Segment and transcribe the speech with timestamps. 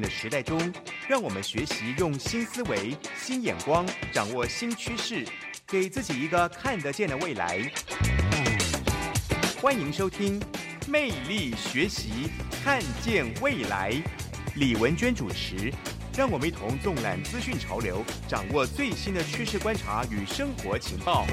[0.00, 0.72] 的时代中，
[1.08, 5.26] 让我们学习用新思维、新眼光，掌握新趋势，
[5.66, 7.60] 给自己一个看得见的未来。
[9.60, 10.40] 欢迎收听
[10.88, 12.28] 《魅力学习，
[12.62, 13.92] 看见未来》，
[14.56, 15.72] 李文娟主持。
[16.16, 21.26] 让我们一同纵览资讯潮流，掌握最新的趋势观察与生活情报。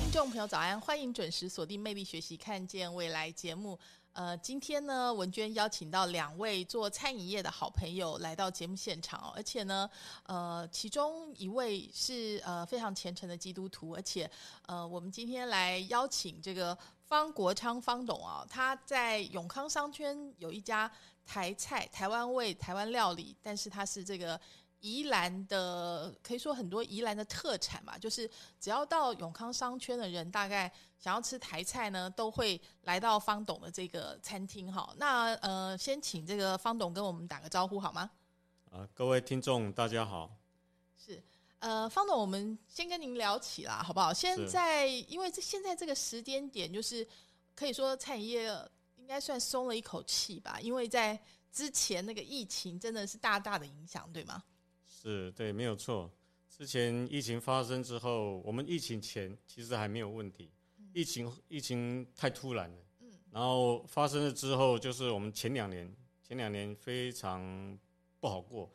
[0.00, 3.78] 听众朋友早安，欢迎准时锁定《魅力学习，看见未来》节目。
[4.12, 9.88] 呃，今天呢，文娟邀请到两位做餐饮业的好朋友来到节目现场哦，而且呢，
[10.24, 14.28] 呃，其中一位是呃非常虔诚的基督徒，而且
[14.66, 20.90] 呃，我们今天来邀请这个方国昌方董啊，他在永康商圈有一家
[21.24, 24.40] 台菜台湾味台湾料理，但是他是这个。
[24.80, 28.28] 宜兰的可以说很多宜兰的特产嘛，就是
[28.58, 34.92] 只要到永康商圈的人，大概想要吃台菜呢，都会来到方董的这个餐厅哈。
[34.96, 38.10] 那呃，先请这个方董跟我们打个招呼好吗？
[38.70, 40.30] 啊，各位听众大家好。
[40.96, 41.22] 是，
[41.58, 44.12] 呃，方董，我们先跟您聊起啦，好不好？
[44.12, 47.06] 现在因为这现在这个时间点，就是
[47.54, 48.46] 可以说餐饮业
[48.96, 51.20] 应该算松了一口气吧，因为在
[51.52, 54.42] 之前那个疫情真的是大大的影响，对吗？
[55.00, 56.10] 是对，没有错。
[56.50, 60.50] 之前疫情发生之后，我们疫情前其实还没有问题。
[60.92, 65.90] 疫情疫情太突然了，嗯，然后发生了之后，就是我们前两年
[66.22, 67.78] 前两年非常
[68.18, 68.70] 不好过，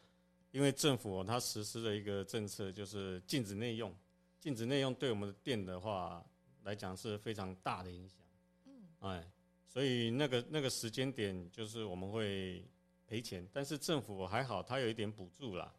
[0.50, 3.96] 因为政府它实施了一个政策，就是禁止内用。
[4.40, 6.26] 禁止内用对我们的店的话
[6.64, 8.26] 来讲是非常大的影响，
[8.66, 9.32] 嗯，哎，
[9.68, 12.66] 所以那个那个时间点就是我们会
[13.06, 15.72] 赔钱，但是政府还好，它有一点补助啦。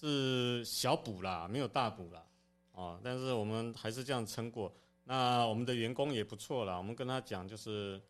[0.00, 2.24] 是小补啦，没有大补啦，
[2.72, 4.72] 哦，但是我们还是这样撑过。
[5.04, 8.00] 那我们的员工也不错啦，我们跟他讲就是，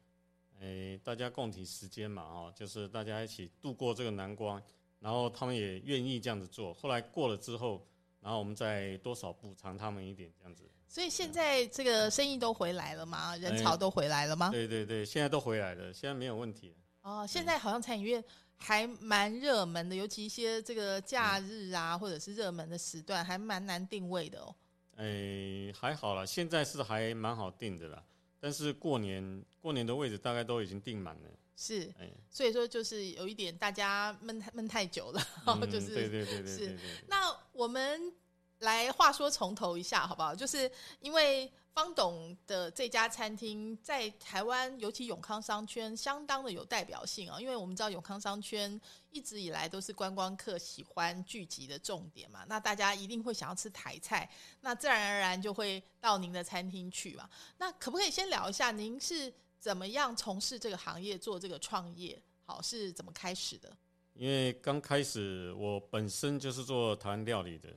[0.61, 4.63] 诶，大家共体时间嘛，哦，就是大家一起度过这个难关，
[5.01, 6.73] 然后他们也愿意这样子做。
[6.75, 7.85] 后来过了之后，
[8.21, 10.71] 然后我们再多少补偿他们一点这样子。
[10.87, 13.37] 所以现在这个生意都回来了吗？
[13.37, 14.51] 人潮都回来了吗？
[14.51, 16.73] 对对对，现在都回来了，现在没有问题。
[17.03, 18.23] 哦，现在好像餐饮业。
[18.61, 24.55] 还蛮热门的，尤其一些这个假日啊，或者是热门的时段，还蛮难定位的哦。
[24.97, 28.03] 哎，还好了，现在是还蛮好定的啦。
[28.39, 31.31] 但是过年过年的位置大概都已经定满了。
[31.57, 35.21] 是，哎，所以说就是有一点大家闷闷太久了，
[35.71, 36.79] 就是对对对对是。
[37.09, 38.13] 那我们
[38.61, 40.35] 来话说从头一下好不好？
[40.35, 41.51] 就是因为。
[41.81, 47.41] 方董的这家餐厅在台湾，尤其永康商圈，相当的有代表性啊。
[47.41, 48.79] 因为我们知道永康商圈
[49.11, 54.29] 一直以来都是观光客喜欢聚集的重点嘛，那大家一定会想要吃台菜，
[54.61, 57.27] 那自然而然就会到您的餐厅去嘛。
[57.57, 62.21] 那可不可以先聊一下，您是怎么样从事这个行业，做这个创业？
[62.45, 63.75] 好，是怎么开始的？
[64.13, 67.71] 因为刚开始我本身就是做台湾料理的。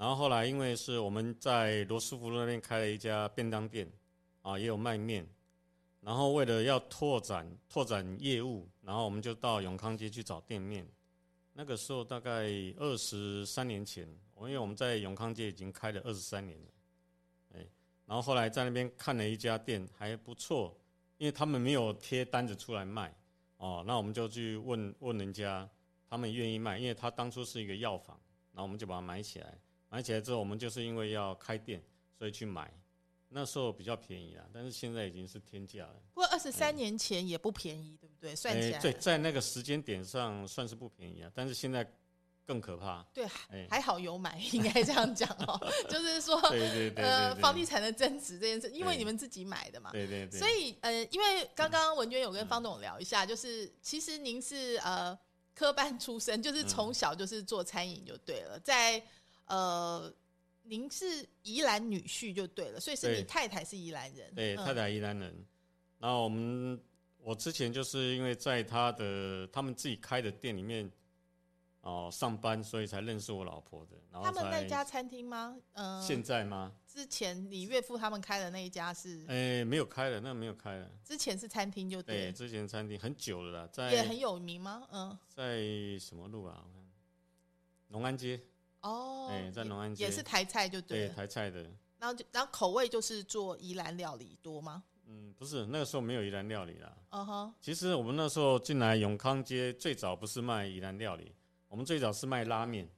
[0.00, 3.86] 然后后来，因为是我们在罗斯福那边开了一家便当店，
[4.40, 5.28] 啊，也有卖面。
[6.00, 10.88] 然后为了要拓展拓展业务，然后我们就到永康街去找店面。
[11.52, 14.08] 那个时候大概二十三年前，
[14.38, 16.68] 因为我们在永康街已经开了二十三年了，
[17.56, 17.66] 哎，
[18.06, 20.74] 然后后来在那边看了一家店还不错，
[21.18, 23.14] 因为他们没有贴单子出来卖，
[23.58, 25.68] 哦，那我们就去问问人家，
[26.08, 28.18] 他们愿意卖，因为他当初是一个药房，
[28.54, 29.58] 然后我们就把它买起来。
[29.90, 31.82] 买起来之后，我们就是因为要开店，
[32.16, 32.72] 所以去买。
[33.32, 35.94] 那时候比较便宜啊，但是现在已经是天价了。
[36.12, 38.34] 不过二十三年前也不便宜，对不对？
[38.34, 41.30] 算起来，对，在那个时间点上算是不便宜啊。
[41.32, 41.88] 但是现在
[42.44, 43.04] 更可怕。
[43.14, 43.24] 对，
[43.68, 45.56] 还好有买，应该这样讲哦。
[45.88, 49.92] 就是说，对对对，呃，房地产的增值这件事，因为你们自己买的嘛。
[49.92, 50.36] 对对对。
[50.36, 55.16] 所以呃，因为刚刚文娟有跟方总聊一下，就是其实您是呃
[55.54, 59.00] 科班出身，就是从小就是做餐饮就对了，在。
[59.50, 60.12] 呃，
[60.62, 64.32] 您是宜兰女婿就对了，所以是你太太是宜兰人。
[64.34, 65.44] 对，太太宜兰人。
[65.98, 66.80] 然后我们，
[67.18, 70.90] 我之前就是因为在他的他们自己开的店里面，
[71.80, 73.96] 哦上班，所以才认识我老婆的。
[74.12, 75.56] 然后他们那才家餐厅吗？
[75.72, 76.72] 嗯、现在吗？
[76.86, 80.90] 之前你岳父他们开的那一家是，哎，没有开了，那个没有开了。
[81.04, 84.86] 之前是餐厅就对，对，之前餐厅很久了啦，在也很有名吗？
[84.92, 86.64] 嗯，在什么路啊？
[86.64, 86.80] 我看
[87.88, 88.40] 农安街，
[88.82, 91.62] 哦，哎在农安街也是台菜就对对，台菜的。
[91.98, 94.82] 然后就然后口味就是做宜兰料理多吗？
[95.06, 96.96] 嗯，不是那个时候没有宜兰料理啦。
[97.10, 101.34] 嗯哼，其实我们那时候进来永康街，最早不是卖宜兰料理，
[101.68, 102.88] 我们最早是卖拉面。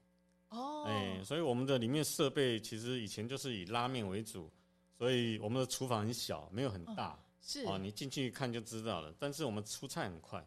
[0.51, 4.51] 哦，哎、所以我们的里面设备其实以前就是以拉面为主，
[4.97, 7.19] 所以我们的厨房很小，没有很大。
[7.41, 9.13] 是哦，你进去看就知道了。
[9.19, 10.47] 但是我们出菜很快。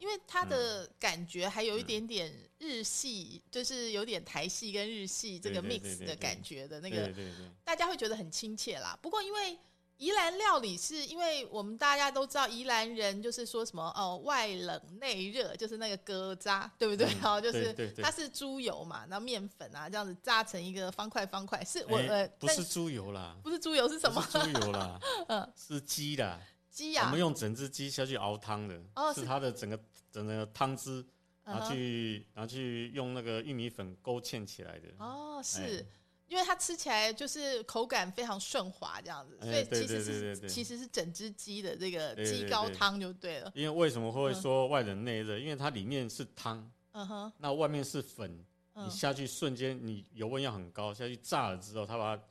[0.00, 8.98] 因为它嗯的感觉还有一点点日系，就是有点台系跟日系这个对对 mix 对对对的感觉的那对个，对对，大家会觉得很亲切啦。
[9.00, 9.58] 不过因为
[9.96, 17.06] 宜兰料理是因为我们大家都知道宜兰人就是说什么哦外冷内热，就是那个疙渣，对不对？
[17.06, 24.98] 嗯然后就是对对对它是猪油嘛，然后面粉啊这样子炸成一个方块方块，是我哎呃但不是猪油啦，不是猪油是什么猪油啦，
[25.28, 26.40] 嗯是鸡啦。
[26.74, 29.20] 鸡啊呀、我们用整只鸡下去熬汤的，哦是。
[29.20, 29.78] 是它的整个
[30.10, 31.04] 整个汤汁
[31.44, 34.88] 拿去拿去用那个玉米粉勾芡起来的。
[34.98, 35.86] 哦，是、哎。
[36.26, 43.52] 因为它吃起来就是口感非常顺滑这样子，哎所以其实是其实是整只鸡的这个鸡高汤就对了。
[43.54, 45.38] 因为为什么会说外冷内热？
[45.38, 48.42] 因为它里面是汤，嗯哼，那外面是粉，
[48.72, 52.22] 嗯你下去瞬间，你油温要很高，下去炸了之后，它把它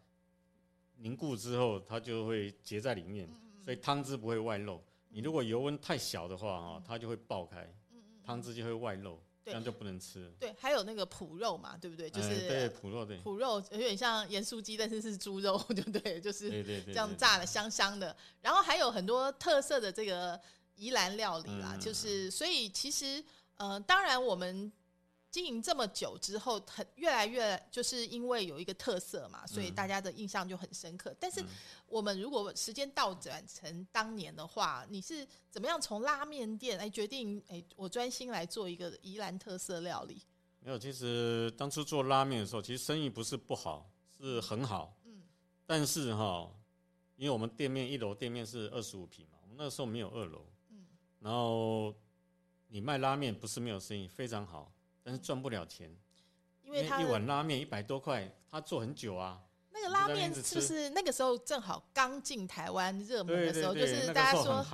[0.97, 4.81] 凝固之后，它就会结在里面，嗯所以汤汁不会外漏。
[5.09, 7.61] 你如果油温太小的话，哦，它就会爆开，
[7.91, 9.15] 嗯汤汁就会外漏，
[9.45, 10.31] 这对样就不能吃了。
[10.39, 12.09] 对，还有那个脯肉嘛，对不对？
[12.09, 16.19] 就哎是、对脯肉对，脯肉有点像盐酥鸡，但是是猪肉， 对不对？
[16.19, 18.15] 就是这样炸的香香的。
[18.41, 20.39] 然后还有很多特色的这个
[20.75, 23.23] 宜兰料理啦，嗯就是所以其实
[23.57, 24.71] 呃，当然我们
[25.33, 31.11] 经营这么久之后，很越来越就是因为有一个特色嘛，所以嗯大家的印象就很深刻。
[31.19, 31.47] 但是嗯
[31.87, 40.21] 我们如果时间倒转成当年的话，你是怎么样从拉面店哎决定哎我专心来做一个宜兰特色料理？
[40.59, 44.95] 没有，其实当初做拉面的时候，其实生意不是不好，是很好。
[45.05, 45.23] 嗯
[45.65, 46.47] 但是哈，
[47.15, 50.45] 因为我们店面一楼店面是二十五平嘛，我们那时候没有二楼。
[50.69, 50.85] 嗯
[51.21, 51.91] 然后
[52.67, 54.72] 你卖拉面不是没有生意，非常好，
[55.03, 55.89] 但是赚不了钱，
[56.63, 59.39] 因因为他一碗拉面一百多块，他做很久啊。
[59.75, 63.73] 那个拉面是不是那个时候正好刚进台湾热门的时候？
[63.73, 64.65] 就是大家说。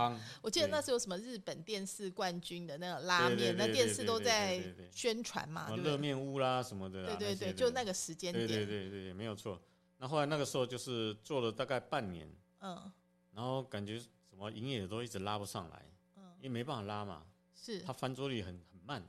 [0.41, 4.61] 我记得那时候有什么日本电视冠军的那个拉面，那电视都在
[4.91, 5.73] 宣传嘛？
[5.77, 9.59] 热面屋啦什么的，对对对，就那个时间对对，对对，没有错。
[9.97, 12.29] 那后来那个时候就是做了大概半年，
[12.59, 12.91] 嗯
[13.33, 15.85] 然后感觉什么营业额都一直拉不上来，
[16.17, 17.23] 嗯，因为没办法拉嘛，
[17.55, 19.01] 是它翻桌率很很慢，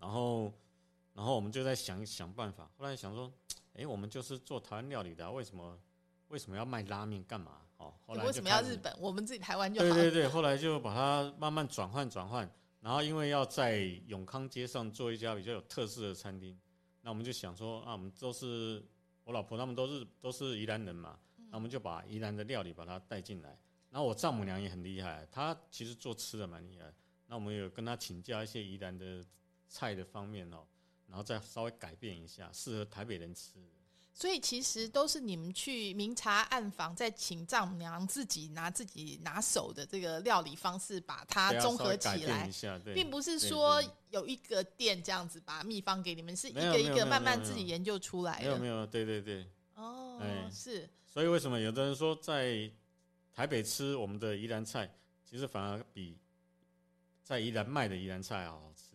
[0.00, 0.50] 然后
[1.14, 3.32] 然后我们就在想想办法，后来想说，
[3.74, 5.78] 哎，我们就是做台湾料理的啊、为什么
[6.28, 7.60] 为什么要卖拉面干嘛？
[7.76, 8.76] 哦，后来为什么要日？
[8.76, 8.94] 本？
[9.00, 9.94] 我们自己台湾就好了。
[9.94, 12.48] 对对对，后来就把它慢慢转换转换，
[12.80, 16.58] 然后因为要在永康街上做一家比较有特色的餐厅，
[17.00, 18.84] 那我们就想说啊，我们都是
[19.24, 23.56] 我老婆他们都是都是宜兰人嘛，嗯那我们就把宜兰的料理把它带进来。
[23.90, 26.92] 然后我丈母娘也很厉害，她其实做吃的蛮厉害。
[27.26, 29.24] 那我们有跟她请教一些宜兰的
[29.68, 30.66] 菜的方面哦，
[31.14, 33.52] 然后再稍微改变一下，适合台北人吃。
[34.12, 42.50] 所以其实都是你们去明察暗访，再请丈母娘自己拿自己拿手的这个料理方式，把它综合起来
[42.92, 43.80] 并不是对说
[44.10, 48.46] 有一个店这样子把秘方给你们，是一个一个慢慢自己研究出来的。
[48.46, 49.46] 没有没有，对对对。
[49.76, 52.68] 哦，哎是所以为什么有的人说在
[53.32, 54.92] 台北吃我们的宜兰菜，
[55.24, 56.18] 其实反而比
[57.22, 58.93] 在宜兰卖的宜兰菜好好吃，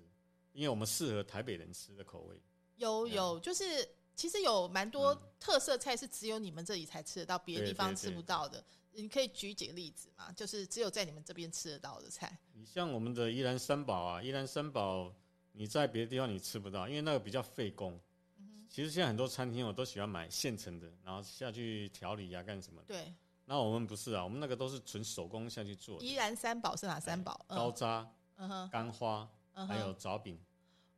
[0.53, 2.41] 因为我们适合台北人吃的口味。
[2.75, 8.63] 有有，就是其实有蛮多嗯特色菜是只有你们这里才吃得到，别的地方吃不到的。
[8.91, 10.32] 你可以举几个例子嘛？
[10.32, 12.38] 就是只有在你们这边吃得到的菜。
[12.53, 15.13] 你像我们的宜兰三宝啊，宜兰三宝
[15.51, 18.00] 你在别的地方你吃不到，因为那个比较费工。
[18.38, 22.88] 嗯其实现在很多餐厅我都喜欢买现成的，然后下去调理啊干什么的。
[22.88, 23.13] 对，
[23.46, 26.06] 那我们不是啊，我们那个都是纯手工下去做的。
[26.06, 27.46] 宜兰三宝是哪三宝？
[27.48, 29.27] 哎高嗯渣、嗯哼，干花，
[29.60, 30.39] 嗯还有哼，枣饼。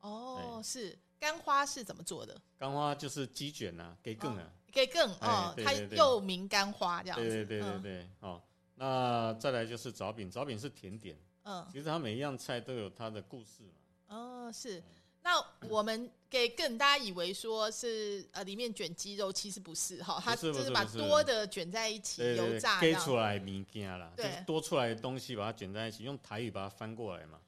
[0.01, 2.39] 哦，是干花是怎么做的？
[2.57, 4.51] 干花就是鸡卷啊，给更啊。
[4.73, 7.27] 可以更哎哦，它对对对又名干花这样子。
[7.27, 8.41] 对对对对嗯对，哦，
[8.75, 14.15] 那再来就是枣饼，枣饼是甜点，嗯，其实它每一样菜都有它的故事嘛。
[14.15, 14.81] 哦，是。
[15.23, 15.39] 那
[15.69, 22.93] 我们给更大家以为说是呃里面卷鸡肉，其实不是哈，它不是就是把不是多的卷在一起油对对炸这样。
[22.93, 27.39] 对给出来物件啦，就对是多出来的东西把它卷在一起，用台语把它翻过来嘛，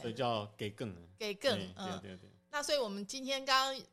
[0.00, 0.94] 所以，叫给更。
[1.18, 2.00] 给更对对嗯。
[2.00, 3.84] 对对，那所以我们今天刚刚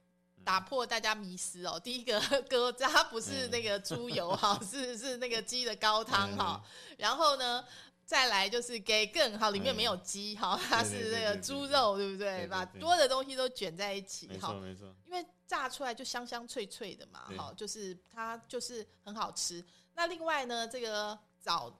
[0.43, 2.19] 打破大家迷思哦，第一个
[2.49, 6.63] 歌它不是那个猪油哈， 是是那个鸡的高汤哈。
[6.97, 7.63] 然后呢，
[8.05, 12.47] 再来就是给更好，里面没有鸡哈，它是那个猪肉，对不对？
[12.47, 14.93] 把多的东西都卷在一起，没错没错。
[15.05, 19.63] 因为炸出来就香香脆脆的嘛，哈，就是它就是很好吃。
[19.95, 21.79] 那另外呢，这个枣。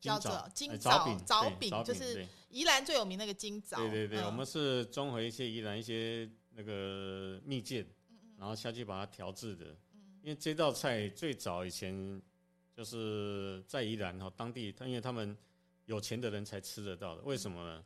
[0.00, 3.78] 叫做金枣枣饼，就是宜兰最有名那个金枣。
[3.78, 7.86] 对对对，我们是综合一些宜兰一些那个蜜饯，
[8.36, 9.66] 然后下去把它调制的。
[10.22, 12.20] 因为这道菜最早以前
[12.74, 15.36] 就是在宜兰哈当地，他因为他们
[15.86, 17.22] 有钱的人才吃得到的。
[17.22, 17.84] 为什么呢？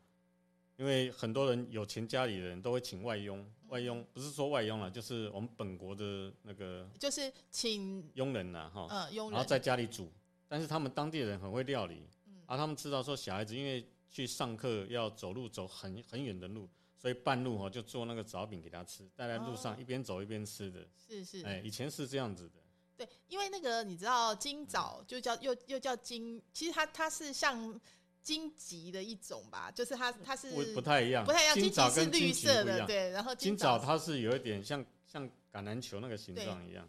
[0.77, 10.11] 因为很多人有钱家里人都会请外佣，外佣不是说外佣了，就是我们本国的那个，就是请佣人呐哈，嗯，佣人，然后在家里煮。
[10.53, 12.07] 但是他们当地人很会料理，
[12.45, 16.69] 啊，他们知道说小孩子因为去上课要走路走很很远的路，
[16.99, 20.87] 所以半路哈就做那个枣饼给他吃，带在路上一边走一边吃的。
[21.09, 22.61] 是是，哎，以前是这样子的。
[22.99, 27.81] 对，因为那个你知道金枣就叫又又叫金，其实它它是像
[28.23, 31.55] 金桔的一种吧，就是它它是不太一样，不太一样。
[31.55, 36.87] 金枣是绿色的，对，然后金枣它是有一点像像橄榄球那个形状一样，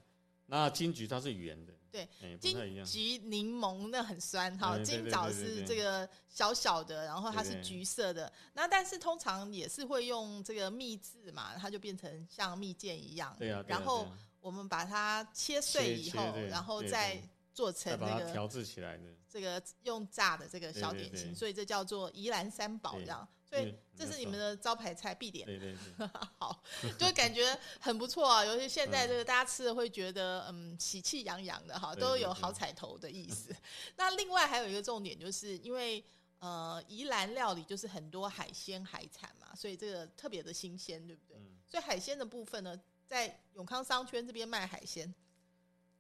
[0.48, 1.74] 那金桔它是圆的。
[1.94, 2.10] 对，
[2.40, 8.34] 金桔柠檬那很酸哈，金枣是这个小小的，然后它是橘色的。
[8.54, 13.36] 那但是通常也是会用这个蜜制嘛，它就变成像蜜饯一样。
[13.38, 13.64] 对啊。
[13.68, 14.08] 然后
[14.42, 17.22] 我们把它切碎以后，然后再
[17.54, 23.28] 做成那个调制起来的这个用炸的这个小点心，所以这叫做宜兰三宝这样。
[23.62, 25.46] 对，这是你们的招牌菜必点。
[25.46, 26.08] 对对对，
[26.40, 26.64] 好，
[26.98, 28.44] 就感觉很不错啊。
[28.44, 33.56] 尤其现在这个大家吃的会觉得，嗯，喜气洋洋的哈，都有好彩头的意思。
[33.96, 36.04] 那另外还有一个重点，就是因为
[36.40, 41.38] 呃，宜兰料理就是很多海鲜海产嘛，所以这个特别的新鲜，对不对？
[41.66, 45.14] 所以海鲜的部分呢，在永康商圈这边卖海鲜。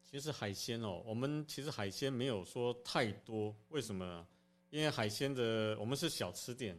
[0.03, 4.27] 其实海鲜哦，我们其实海鲜没有说太多，为什么？
[4.69, 6.77] 因为海鲜的我们是小吃店。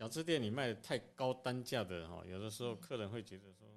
[0.00, 3.68] 小吃店你卖的太高单价的哈，有的时候客人会觉得说，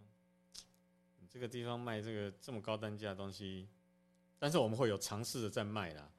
[1.19, 3.67] 你这个地方卖这个这么高单价的东西，
[4.39, 6.09] 但是我们会有尝试的在卖啦，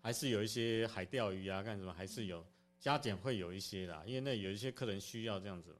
[0.00, 2.44] 还是有一些海钓鱼啊干什么，还是有
[2.80, 5.76] 加减会有一些啦，因为那有一些客人需要这样子，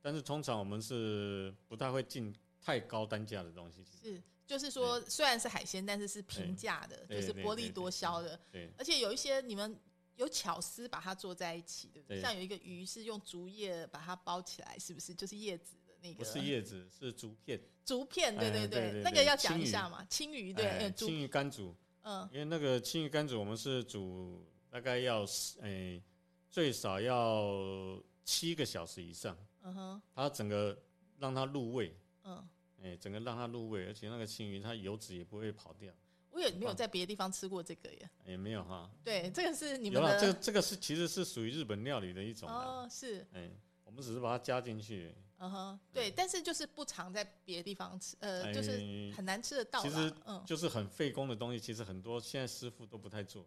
[0.00, 3.84] 但是通常我们是不太会进太高单价的东西。
[3.84, 9.76] 是，就是说虽然是海鲜，但是是平价的，就是薄利多销的，对，而且有一些你们。
[10.16, 12.20] 有巧思把它做在一起，对不对？
[12.20, 15.14] 像有一个鱼是用竹叶把它包起来，是不是？
[15.14, 16.18] 就是叶子的那个。
[16.18, 17.60] 不是叶子，是竹片。
[17.84, 20.04] 竹片，对对对，那个要讲一下嘛。
[20.10, 21.74] 青鱼，对，青鱼干煮。
[22.02, 22.28] 嗯。
[22.32, 25.24] 因为那个青鱼干煮，我们是煮大概要
[25.60, 26.02] 诶
[26.50, 29.36] 最少要七个小时以上。
[29.62, 30.02] 嗯哼。
[30.14, 30.76] 它整个
[31.18, 31.96] 让它入味。
[32.24, 32.48] 嗯。
[32.82, 35.92] 哎，整个让它入味，而且那个青鱼它油脂也不会跑掉。
[36.36, 38.90] 我也没有在别的地方吃过这个耶，也没有哈。
[39.02, 40.20] 对，这个是你们的。
[40.20, 43.26] 这个这个是其实是属于日本料理的一种哦，是。
[43.32, 43.50] 哎，
[43.84, 45.14] 我们只是把它加进去。
[45.38, 48.72] 嗯哼，对，但是就是不常在别的地方吃，呃，就是
[49.16, 49.80] 很难吃得到。
[49.82, 53.46] 其实，嗯，就是很费工的东西，其实很多现在师傅都不太做。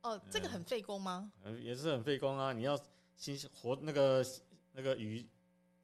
[0.00, 1.30] 哦，这个很费工吗？
[1.42, 2.54] 嗯，也是很费工啊！
[2.54, 2.78] 你要
[3.16, 4.24] 新鲜活那个
[4.72, 5.26] 那个鱼，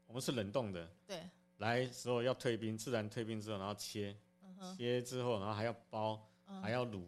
[0.06, 0.90] 我们是冷冻的。
[1.06, 1.23] 对。
[1.59, 4.16] 来时候要退冰，自然退冰之后，然后切，
[4.75, 6.29] 切之后，然后还要包。
[6.62, 7.02] 还要卤，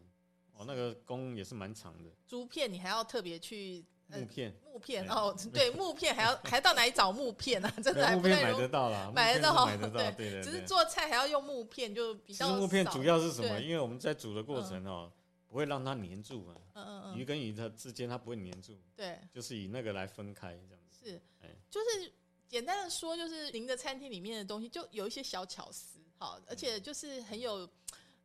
[0.54, 2.10] 哦，那个工也是蛮长的。
[2.26, 7.72] 竹片你还要特别去木片，木片哦， 对，木片还要 还到哪里找木片啊？
[7.82, 10.42] 真的木片买得到啦，买得到，买得到，对对。
[10.42, 12.48] 只是做菜还要用木片，就比较。
[12.56, 13.60] 木片主要是什么？
[13.60, 15.10] 因为我们在煮的过程哦，
[15.48, 16.56] 不会让它粘住啊。
[16.74, 17.18] 嗯嗯嗯。
[17.18, 18.78] 鱼跟鱼它之间它不会粘住。
[18.94, 19.18] 对。
[19.32, 21.08] 就是以那个来分开这样子。
[21.10, 22.12] 是，哎，就是
[22.48, 27.68] 简单的说，就是您的餐厅里面的东西就有一些小巧思，好，而且就是很有。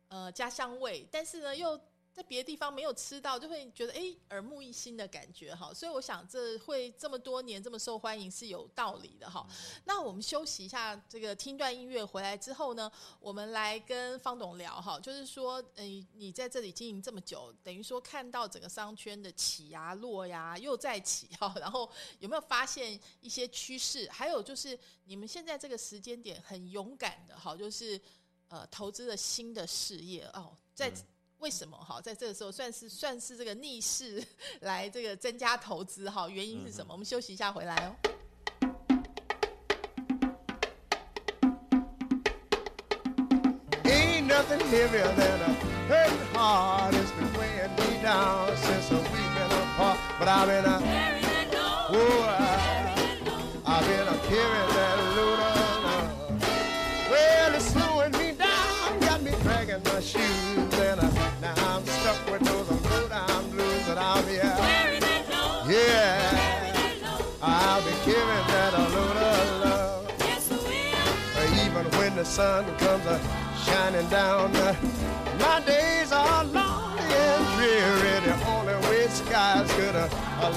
[0.08, 1.78] 呃，家乡味，但是呢，又
[2.10, 5.72] 在别的地方没有吃到，就会觉得哎，耳目一新的感觉哈。
[5.72, 9.46] 所以我想，这会这么多年这么受欢迎是有道理的哈。
[9.84, 14.98] 那我们休息一下，这个听段音乐回来之后呢，我们来跟方董聊哈。
[14.98, 21.54] 就是说，嗯，你在这里经营这么久，等于说看到整个商圈的起呀、落呀，又再起哈。
[21.60, 21.88] 然后
[22.18, 24.08] 有没有发现一些趋势？
[24.10, 28.00] 还有就是你们现在这个时间点很勇敢的哈，就是。
[28.48, 30.90] 呃，投资了新的事业哦，在
[31.38, 34.24] 为什么哈，在这个时候算是算是这个逆势
[34.60, 36.92] 来这个增加投资哈，原因是什么？
[36.92, 37.94] 我们休息一下回来哦。
[60.12, 60.74] shoes.
[60.88, 61.08] And I,
[61.40, 64.56] now I'm stuck with those blue down blues but I'm here.
[65.68, 65.68] Yeah.
[65.68, 66.58] yeah.
[67.42, 70.12] I'll be giving that a load of love.
[70.20, 73.20] Yes, we uh, Even when the sun comes a
[73.64, 74.74] shining down, uh,
[75.38, 78.20] my days are long and dreary.
[78.24, 79.94] The only way skies could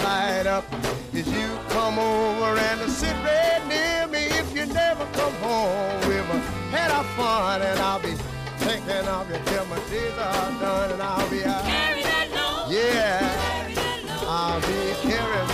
[0.04, 0.66] light up
[1.14, 6.00] is you come over and sit right near me if you never come home.
[6.08, 6.26] We've
[6.72, 8.16] had our fun and I'll be
[8.92, 11.64] thinking of you till my days are done, and I'll be out.
[11.64, 12.72] Load.
[12.72, 14.28] Yeah, Carry that load.
[14.28, 15.51] I'll be carrying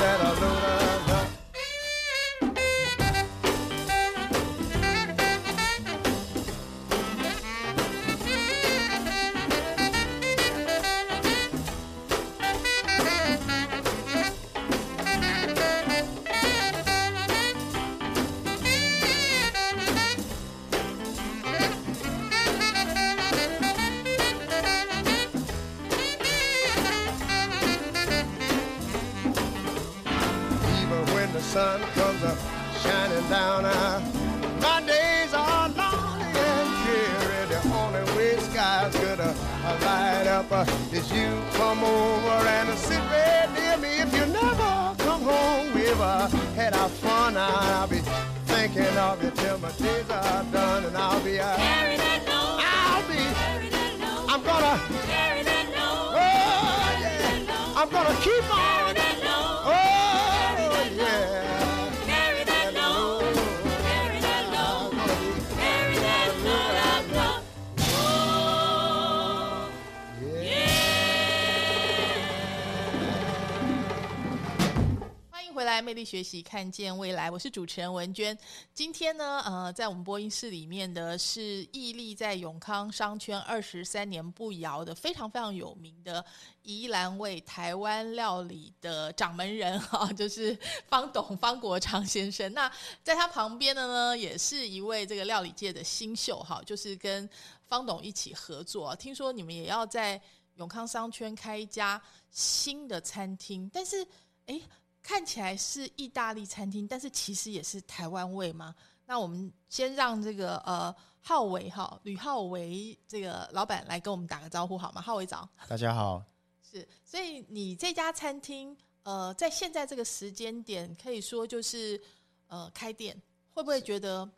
[76.28, 77.32] 习，看见未来。
[77.32, 78.38] 我是主持人文娟。
[78.74, 86.24] 今天呢，呃，在我们播音室里面的是屹立在永康商圈二十三年不摇的非常非常有名的
[86.64, 90.58] 宜兰味台湾料理的掌门人哈、就是
[90.90, 92.54] 方董方国昌先生。
[92.54, 92.70] 那
[93.02, 97.28] 在他旁边的呢，也是一位这个料理界的新秀哈、就是跟
[97.70, 98.94] 方董一起合作。
[98.98, 100.22] 听说你们也要在
[100.56, 104.06] 永康商圈开一家新的餐厅，但是
[104.48, 104.62] 诶，
[105.08, 108.76] 看起来是意大利餐厅，但是其实也是台湾味吗？
[109.06, 115.02] 那我们先让这个呃浩维哈吕浩维这个老板来跟我们打个招呼好吗？
[115.02, 116.22] 浩维早，大家好，
[116.62, 122.00] 是，所以你这家餐厅呃在现在这个时间点，可以说就是
[122.48, 123.16] 呃开店，
[123.54, 124.30] 会不会觉得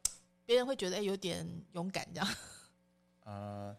[0.45, 2.35] 别人会觉得哎有点勇敢这样？
[3.25, 3.75] 呃，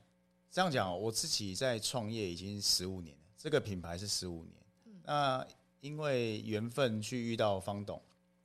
[0.51, 4.57] 这样讲，我自己在创业已经十五年了，这个品牌是十五年。
[5.05, 5.47] 那
[5.81, 8.01] 因为缘分去遇到方董，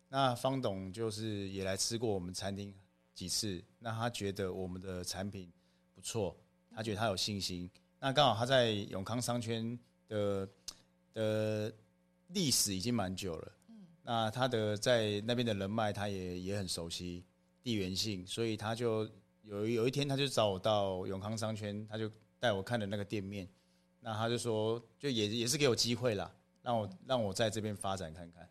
[0.09, 2.73] 那方董就是也来吃过我们餐厅
[3.13, 5.51] 几次，那他觉得我们的产品
[5.93, 6.35] 不错，
[6.73, 7.69] 他觉得他有信心。
[7.99, 10.47] 那刚好他在永康商圈的
[11.13, 11.73] 的
[12.27, 13.51] 历史已经蛮久了，
[14.03, 17.23] 那他的在那边的人脉他也也很熟悉
[17.63, 19.09] 地缘性，所以他就
[19.43, 23.47] 有有一天他就找我到永康商圈，他就带我看了那个店面，
[23.99, 26.31] 那他就说就也也是给我机会啦，
[26.65, 28.49] 让我让我在这边发展看看，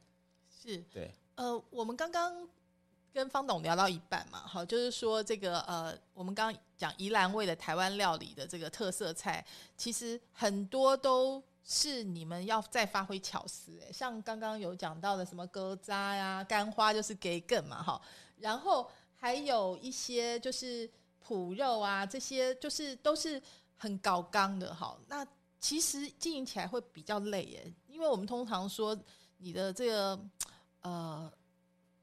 [0.49, 1.13] 是，对。
[1.35, 2.49] 呃，我们刚刚
[3.13, 9.45] 跟方董聊到一半嘛，好，就是说这个呃，我们刚刚讲宜兰味的台湾料理的这个特色菜，
[9.77, 18.01] 其实很多都是你们要再发挥巧思，哎，像刚刚有讲到的什么鸽渣呀、干花，就是给梗嘛，哈，
[18.39, 20.89] 然后还有一些就是
[21.27, 23.43] 脯肉啊，这些就是都是
[23.77, 25.27] 很搞刚的，哈，那
[25.59, 28.99] 其实经营起来会比较累耶，因为我们通常说
[29.39, 30.21] 你的这个
[30.83, 31.33] 呃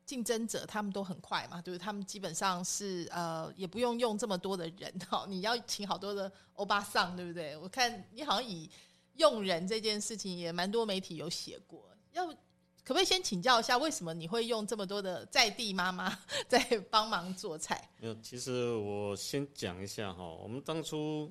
[0.06, 1.84] 竞争者他们都很快嘛，对不对？
[1.84, 7.58] 他们基本上是呃也不用用这么多的人哈，你要请好多的欧巴桑，对不对？
[7.58, 8.70] 我看你好像以
[9.18, 16.58] 用人这件事情也蛮多媒体有写过，要可不可以先请教一下，为什么你会用这么多的在地妈妈在
[16.90, 17.90] 帮忙做菜？
[18.00, 21.30] 没有，其实我先讲一下哈，我们当初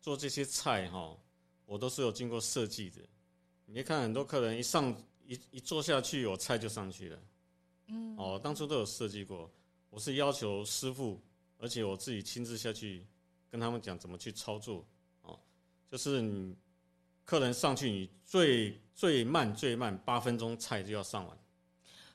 [0.00, 1.16] 做这些菜哈，
[1.66, 3.02] 我都是有经过设计的。
[3.70, 7.18] 你看很多客人一上一一坐下去，我菜就上去了。
[7.88, 9.50] 嗯，哦，当初都有设计过。
[9.90, 11.20] 我是要求师傅，
[11.58, 13.06] 而且我自己亲自下去
[13.50, 14.84] 跟他们讲怎么去操作。
[15.22, 15.38] 哦，
[15.90, 16.56] 就是你
[17.24, 21.38] 客人上去，你最最慢最慢八分钟菜就要上完。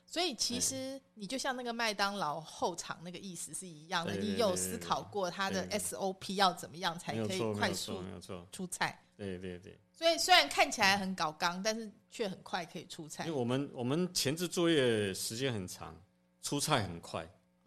[0.06, 8.02] 所以其实你就像那个麦当劳后场那个意思是一样的，你有思考过它的 SOP 要怎么样才可以快速。
[8.50, 9.04] 出菜。
[9.16, 9.78] 对对对。
[9.94, 13.38] 所以虽然看起来很搞刚，但是却很快可以出菜因为。
[13.38, 15.96] 我们我们前置作业时间很长，
[16.42, 17.24] 出菜很快。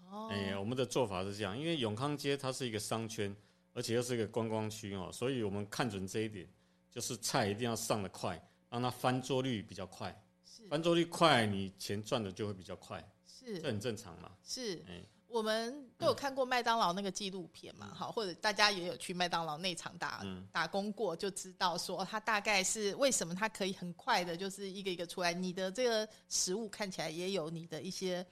[0.09, 3.35] 哦，哎、我们的做法是这样，因为永康街它是一个商圈，
[3.73, 6.47] 而且又是一个观光区哦，所以我们看准这一点，
[6.91, 10.15] 就是菜一定要上的快，让它翻桌率比较快。
[10.69, 14.31] 翻桌率快，你钱赚的就会比较快，是这很正常嘛。
[14.43, 25.33] 是哎，我们都有看过麦当劳那个纪录片嘛，好，或者大家也有去麦当劳内场打、嗯打工过，就知道说它大概是为什么它可以很快的，就是一个一个出来。
[25.33, 28.25] 你的这个食物看起来也有你的一些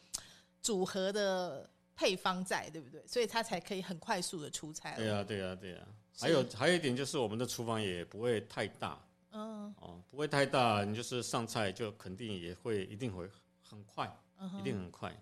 [0.61, 3.05] 组合的配方在，对不对？
[3.05, 4.95] 所以它才可以很快速的出菜。
[4.95, 5.79] 对呀、，对呀、对呀、
[6.17, 8.99] 还有还有一点就是，我们的厨房也不会太大
[9.31, 13.29] 嗯哦，不会太大，你就是上菜就肯定也会一定会
[13.61, 15.13] 很快，嗯，一定很快。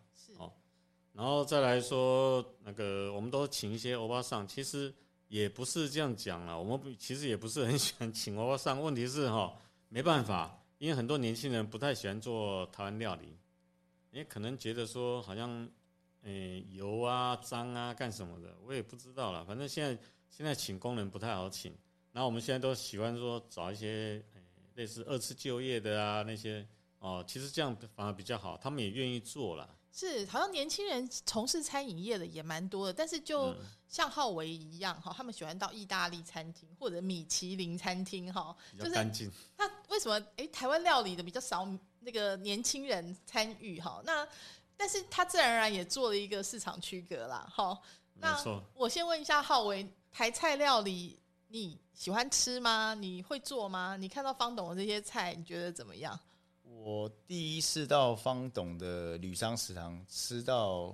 [1.14, 4.92] 然后再来说那个，我们都请一些欧巴桑，其实
[5.28, 6.58] 也不是这样讲啦。
[6.58, 9.56] 我们不其实也不是很喜欢请欧巴桑，问题是哈、
[9.90, 13.38] 没办法，因为很多年轻人不太喜欢做台湾料理，
[14.10, 15.70] 也可能觉得说好像，
[16.24, 19.44] 诶、油啊、脏啊干什么的，我也不知道啦。
[19.48, 21.72] 反正现在现在请工人不太好请，
[22.12, 24.20] 然后我们现在都喜欢说找一些、
[24.74, 29.70] 类似二次就业的啊那些哦，其实这样反而比较好，他们也愿意做啦。
[29.96, 39.32] 是，好像年轻人从事餐饮业的也蛮多的，但是就嗯像浩维一样哈，他们喜欢到意大利餐厅或者米其林餐厅哈，比就是较干净。
[39.56, 41.68] 那为什么诶台湾料理的比较少
[42.00, 44.02] 那个年轻人参与哈？
[44.04, 44.28] 那
[44.76, 47.48] 但是他自然而然也做了一个市场区隔啦。
[47.54, 47.80] 哈，
[48.16, 48.36] 那
[48.74, 52.96] 我先问一下浩维，台菜料理你喜欢吃吗？
[52.96, 53.96] 你会做吗？
[53.96, 56.20] 你看到方董的这些菜，你觉得怎么样？
[56.86, 60.94] 我第一次到方董的旅商食堂吃到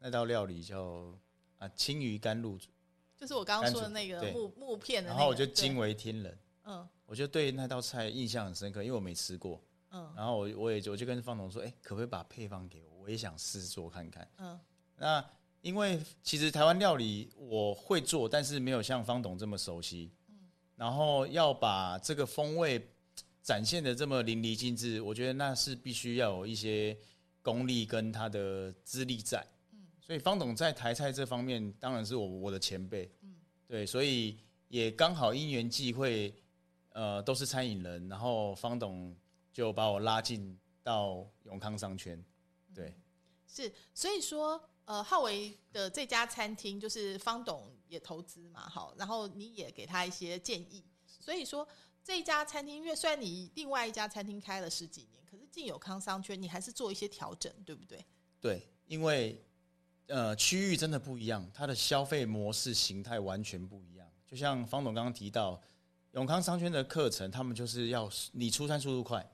[0.00, 1.16] 那道料理叫
[1.58, 2.68] 啊青鱼甘露煮，
[3.16, 9.62] 就是我刚刚说的那个木木片的、那个，然后我就对惊为天人，嗯我就对那道菜印象很深刻，因为我没吃过。
[9.92, 13.02] 嗯然后我我也我就跟方董说，哎、可不可以把配方给我？
[13.02, 14.28] 我也想试做看看。
[14.38, 14.58] 嗯
[14.96, 15.24] 那
[15.60, 20.10] 因为其实台湾料理我会做，但是没有像方董这么熟悉。
[20.28, 20.34] 嗯
[20.74, 22.92] 然后要把这个风味
[23.46, 26.98] 展现的这么淋漓尽致，我觉得那是必须要有一些
[27.42, 29.46] 功力跟他的资历在。
[30.00, 33.08] 所以方董在台菜这方面当然是我我的前辈。
[33.68, 36.34] 对，所以也刚好因缘际会，
[36.88, 39.16] 呃，都是餐饮人，然后方董
[39.52, 42.20] 就把我拉进到永康商圈。
[42.74, 42.92] 对。
[43.46, 51.66] 是，所以说，呃，浩维的这家餐厅就是方董也投资嘛，好，然后你也给他一些建议，所以说
[52.06, 57.98] 这一家餐厅，因为虽然你另外一家餐厅开了十几年，可是进友康商圈，你还是做一些调整，对不对？
[58.40, 59.44] 对，因为
[60.06, 64.08] 呃区域真的不一样，它的消费模式形态完全不一样。
[64.24, 65.60] 就像方总刚刚提到，
[66.12, 69.28] 永康商圈的课程，他们就是要你出餐速度快，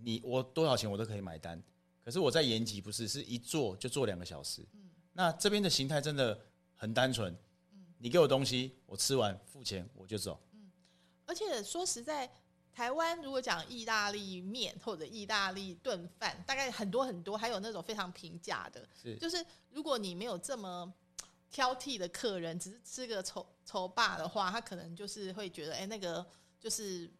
[0.00, 1.62] 你我多少钱我都可以买单。
[2.04, 4.66] 可是我在延吉不是，是一坐就坐两个小时。
[4.72, 6.36] 嗯那这边的形态真的
[6.74, 7.32] 很单纯，
[7.70, 10.40] 嗯你给我东西，我吃完付钱我就走。
[11.28, 12.28] 而且说实在，
[12.72, 20.90] 台湾如果讲意大利面或者意大利炖饭，大概很多很多，还有那种非常平价的，是就是如果你没有这么
[21.50, 26.24] 挑剔的客人，只是吃个丑丑霸的话，他可能就是会觉得，哎、那个
[26.58, 27.10] 就是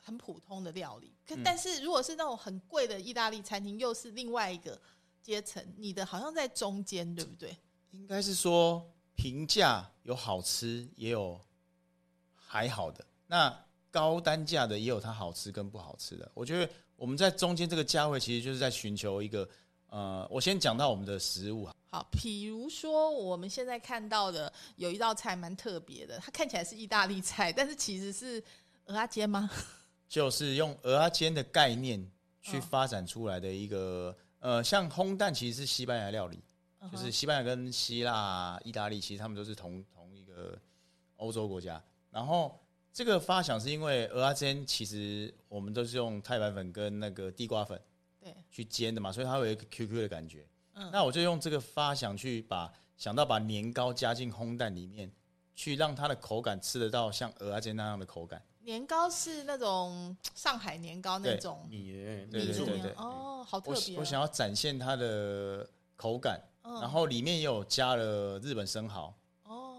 [0.00, 1.12] 很普通的料理。
[1.26, 4.80] 可、嗯但是如果是那种很贵的意大利餐厅，又是另外一个
[5.20, 7.56] 阶层，你的好像在中间，对不对？
[7.90, 11.40] 应该是说平价有好吃，也有
[12.34, 13.04] 还好的。
[13.26, 16.30] 那高单价的也有它好吃跟不好吃的。
[16.34, 19.48] 我觉得我们在中间这个价位，其实就是在寻求一个
[19.88, 28.42] 呃，我先讲到我们的食物啊，好，比如说我们现在看到的有一道菜蛮特别的，它看起来是意大利菜，但是其实是
[28.86, 29.50] 鹅阿煎吗？
[30.08, 32.00] 就是用鹅阿煎的概念
[32.42, 36.38] 去嗯发展出来的一个、呃，像烘蛋其实是西班牙料理，
[36.80, 40.56] 嗯就是西班牙跟希腊、意大利，其实他们都是同同一个
[41.16, 41.82] 欧洲国家。
[42.10, 42.58] 然后
[42.96, 47.78] 这个发想是因为鹅阿煎其实我们都是用太白粉跟那个地瓜粉
[48.18, 50.48] 对，去煎的嘛，所以它会有一个 QQ 的感觉。
[50.72, 55.12] 嗯那我就用这个发想去把想到把年糕加进烘蛋里面，
[55.54, 58.42] 去让它的口感吃得到像鹅阿煎那样的口感。
[58.60, 63.98] 年糕是那种上海年糕那对种米的对米制年对对对哦，好特我别哦。
[64.00, 69.14] 我想要展现它的口感，嗯然后里面也有加了日本生蚝，哦，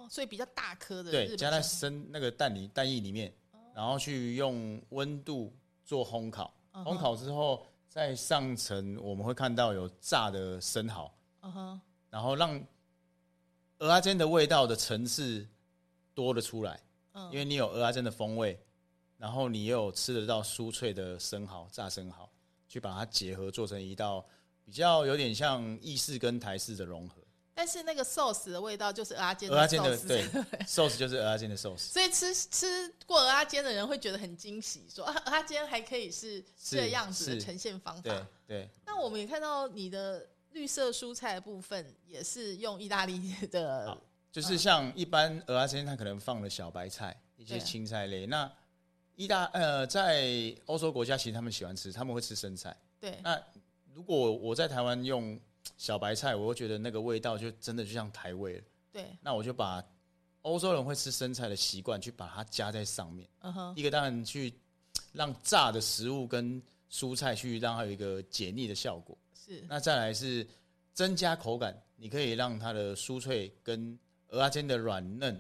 [0.10, 3.34] 所以比较大颗的对，加在生生那个蛋里蛋液里面，
[3.74, 5.54] 然后去用温度
[5.86, 12.62] 做烘烤，烘烤之后在上层我们会看到有炸的生蚝，嗯哼，然后让
[13.80, 15.48] 鹅阿煎的味道的层次
[16.14, 16.80] 多了出来，
[17.14, 18.60] 嗯，因为你有鹅阿煎的风味，
[19.18, 22.30] 然后你又有吃得到酥脆的生蚝、炸生蚝，
[22.68, 24.26] 去把它结合做成一道
[24.64, 27.22] 比较有点像意式跟台式的融合。
[27.58, 30.24] 但是那个 sauce 的味道就是鹅阿煎鹅阿煎的 sauce 对
[30.68, 38.28] sauce 就是鹅阿煎的 sauce，所以吃吃过鹅阿煎的人会觉得很惊喜，说啊，鹅阿煎还可以是这样子的呈现方法。
[38.46, 44.00] 对，那我们也看到你的绿色蔬菜的部分也是用意大利的，
[44.32, 48.28] 就是像一般鹅阿煎，它可能放了小白菜、一些青菜类。
[48.28, 48.48] 那
[49.16, 52.78] 意大呃，在欧洲国家，其实他们喜欢吃，他们会吃生菜。
[53.00, 53.42] 对那
[53.96, 55.40] 如果我在台湾用
[55.76, 58.64] 小白菜，我会觉得那个味道就真的就像台味了。
[58.92, 59.84] 对，那我就把
[60.44, 63.28] 欧洲人会吃生菜的习惯，去把它加在上面。
[63.40, 64.54] 嗯哼，一个当然去
[65.12, 69.18] 让炸的食物跟蔬菜去让它有一个解腻的效果。
[69.36, 70.48] 是那再来是
[70.94, 73.98] 增加口感，你可以让它的酥脆跟
[74.30, 75.40] 鹅阿煎的软嫩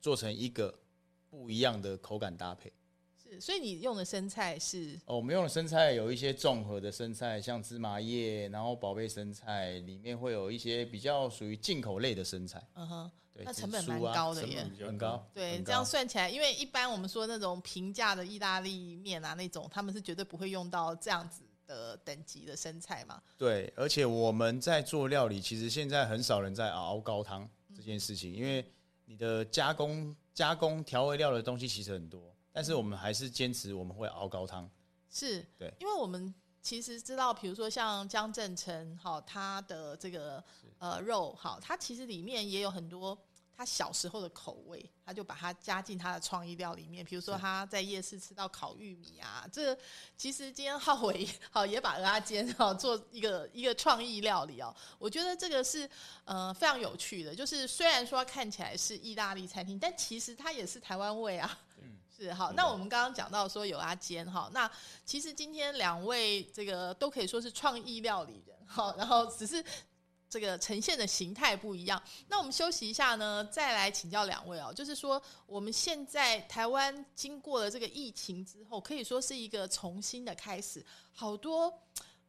[0.00, 0.76] 做成一个
[1.28, 2.72] 不一样的口感搭配。
[3.30, 12.60] 是，所以你用的生菜是哦，我们用的生菜有一些综合的生菜，像芝麻叶，然后宝贝生菜，里面会有一些比较属于进口类的生菜。
[12.74, 15.24] 嗯哼，对，那成本蛮高的耶很高。
[15.32, 23.22] 对，这样算起来，因为一般我们说那种平价的意大利面啊，那种他们是绝对不会用到这样子的等级的生菜嘛。
[23.38, 28.64] 对，而且我们在做料理，其实现在很少人在熬高汤这件事情，因为
[29.04, 34.68] 你的加工加工调味料的东西其实很多，但是我们还是坚持我们会熬高汤。
[35.10, 36.32] 是，对因为我们
[36.62, 40.42] 其实知道，比如说像江正成，好，他的这个
[40.78, 43.18] 呃肉，哈，他其实里面也有很多
[43.56, 47.04] 他小时候的口味，他就把它加进他的创意料里面。
[47.04, 49.76] 比如说他在夜市吃到烤玉米啊，这
[50.16, 55.90] 其实今天浩伟好也把鹅阿煎哈做一个一个创意料理哦，我觉得这个是
[56.24, 57.34] 呃非常有趣的。
[57.34, 61.58] 就是虽然说看起来是意大利餐厅，但其实它也是台湾味啊。
[62.20, 64.70] 是好，那我们刚刚讲到说有阿坚哈，那
[65.06, 69.64] 其实今天两位这个都可以说是创意料理人哈，然后只是
[70.28, 72.02] 这个呈现的形态不一样。
[72.28, 81.72] 那我们休息一下呢，再来请教两位哦，就是说我们现在台湾经过了这个疫情之后，可以说是一个重新的开始，好多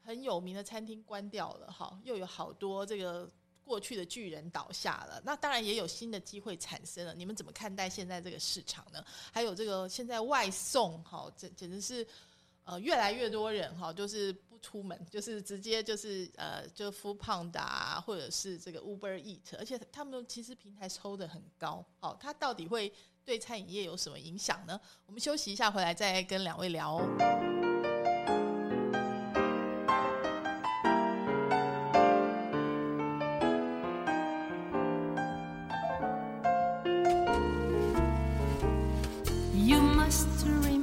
[0.01, 3.29] 很有名的餐厅关掉了哈，又有好多这个。
[3.63, 7.13] 过去的巨人倒下了，那当然也有新的机会产生了。
[7.13, 9.03] 你们怎么看待现在这个市场呢？
[9.31, 12.05] 还有这个现在外送，哈，简简直是
[12.63, 22.91] 呃越来越多人哈，就是不出门，就是直接就是呃就 f o o Pound 啊，或者是这个 Uber Eat，而且他们其实平台抽的很高，好，它到底会
[23.23, 24.79] 对餐饮业有什么影响呢？
[25.05, 27.70] 我们休息一下，回来再跟两位聊哦。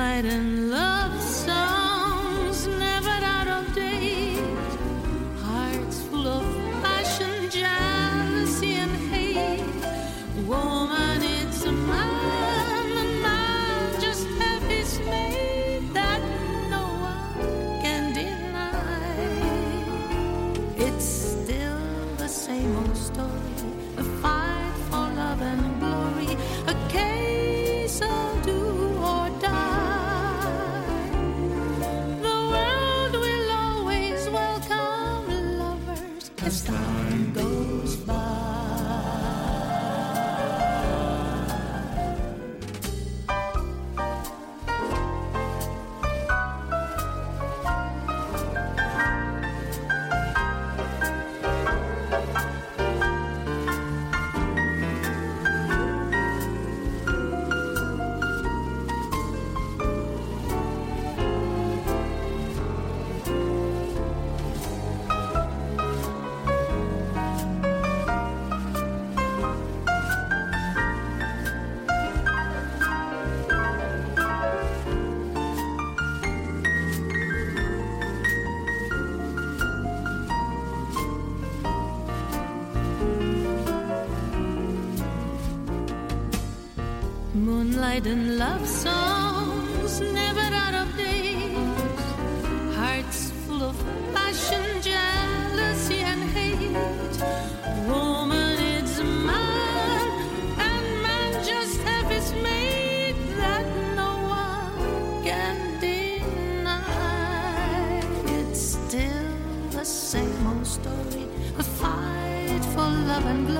[0.00, 0.99] Moonlight and love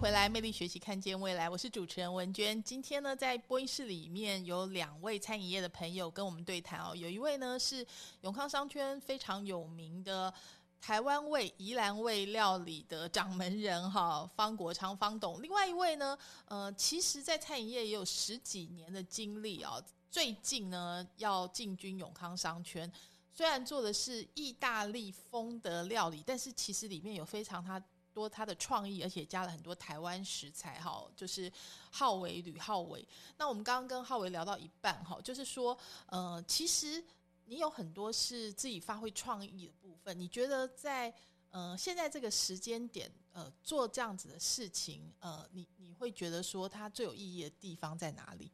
[0.00, 1.50] 回来，魅力学习，看见未来。
[1.50, 2.62] 我是主持人文娟。
[2.62, 6.94] 今天呢，在播音室里面有两位餐饮业的朋友跟我们对谈哦。
[6.94, 7.84] 有一位呢是
[8.20, 10.32] 永康商圈非常有名的
[10.80, 15.42] 台湾味、宜兰味料理的掌门人哈，方国昌方董。
[15.42, 19.82] 另外一位呢，呃，其实在餐饮业也有十几年的经历哦。
[20.08, 22.90] 最近呢，要进军永康商圈。
[23.32, 27.82] 虽然做的是意大利风的料理，但是其实里面有非常他
[28.18, 31.50] 多他的创意，而且加了很多台湾食材哈，就是
[31.92, 33.06] 浩伟吕浩伟。
[33.36, 37.02] 那我们刚刚跟浩伟聊到一半哈，就是说，呃，其实
[37.44, 40.18] 你有很多是自己发挥创意的部分。
[40.18, 41.14] 你觉得在
[41.50, 48.50] 呃现在这个时间点，呃，做这样子的事情，呃，你你会觉得说它最有意义的地方在哪里？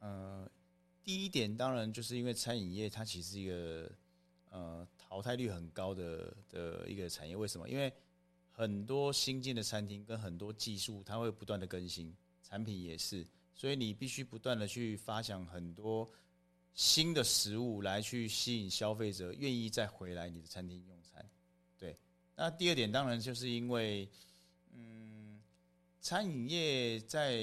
[0.00, 0.48] 呃，
[1.02, 3.90] 第一点当然就是因为餐饮业它其实是一个
[4.50, 7.34] 呃淘汰率很高的的一个产业。
[7.34, 7.68] 为什么？
[7.68, 7.92] 因为
[8.60, 16.06] 很多新进的餐厅跟很多技术，它会不断的更新，产品也是，所以你必须不断的去发想很多
[16.74, 21.26] 新的食物来去吸引消费者愿意再回来你的餐厅用餐。
[21.78, 21.98] 对，
[22.36, 24.06] 那第二点当然就是因为，
[24.74, 25.40] 嗯，
[26.02, 27.42] 餐饮业在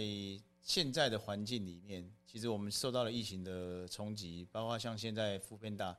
[0.61, 5.97] 现在的环境里面，其实我们受到了疫情的冲击，包括像现在副片大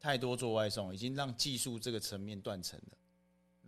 [0.00, 2.96] 太多做外送，已经让技术这个层面断层了。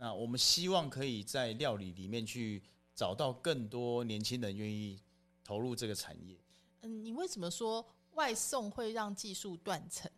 [0.03, 2.61] 那我们希望可以在料理里面去
[2.93, 5.01] 找到更多年轻人愿意
[5.45, 6.37] 投入这个产业，
[6.81, 10.11] 嗯，你为什么说外送会让技术断层？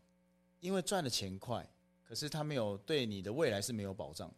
[0.59, 1.69] 因为赚的钱快，
[2.03, 4.35] 可是它没有对你的未来是没有保障的，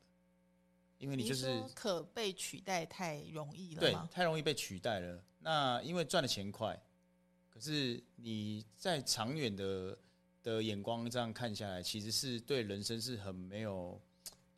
[0.98, 3.96] 因为你就是说可被取代太容易了对？
[4.12, 5.24] 太容易被取代了。
[5.40, 6.78] 那因为赚的钱快，
[7.50, 9.98] 可是你在长远的
[10.44, 14.02] 的眼光这样看下来，其实是对人生是很没有，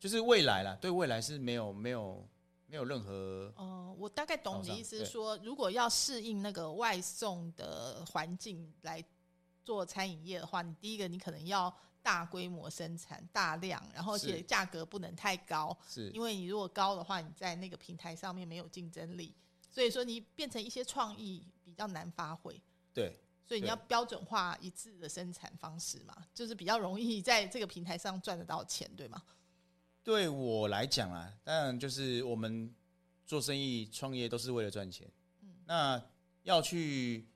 [0.00, 2.26] 就是未来啦，对未来是没有没有
[2.66, 9.04] 没有任何哦，我大概懂你意思是说，如果要适应那个外送的环境来
[9.62, 19.34] 做餐饮业的话，你第一个你可能要大规模生产、大量，然后而且价格不能太高，是因为你如果高的话，你在那个平台上面没有竞争力，
[19.70, 22.54] 所以说你变成一些创意比较难发挥。
[22.94, 29.22] 对对所以你要标准化一致的生产方式嘛，就是比较容易在这个平台上赚得到钱，对吗？
[30.02, 32.74] 对我来讲啊，当然就是我们
[33.26, 35.10] 做生意、创业都是为了赚钱。
[35.42, 36.02] 嗯那
[36.42, 37.28] 要去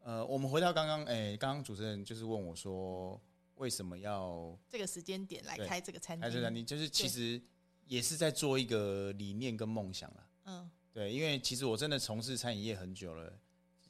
[0.00, 3.20] 呃，我们回到刚刚，哎、刚刚主持人就是问我说，
[3.56, 6.64] 为什么要这个时间点来开这个餐厅，开这个餐厅？
[6.64, 7.40] 就是其实
[7.86, 10.26] 也是在做一个理念跟梦想了。
[10.44, 13.32] 嗯，对，因为其实我真的从事餐饮业很久了，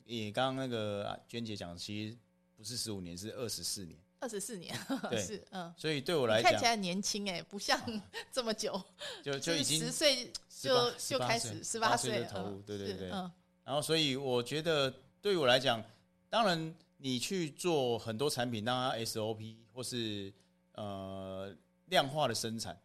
[0.04, 2.18] 也刚刚那个啊娟姐讲，其实
[2.56, 3.98] 不是十五年，是二十四年。
[4.22, 4.72] 二十四年，
[5.10, 5.18] 对。
[5.20, 5.74] 是嗯。
[5.76, 7.78] 所以对我来讲看起，来很年轻哎，不像
[8.30, 8.80] 这么久，
[9.22, 13.10] 就就已经十岁就就开始十八岁岁就投入嗯对对对。
[13.10, 13.30] 嗯。
[13.64, 15.82] 然后，所以我觉得对我来讲，
[16.30, 20.32] 当然你去做很多产品，让它 SOP 或是
[20.74, 21.52] 呃
[21.86, 22.80] 量化的生产，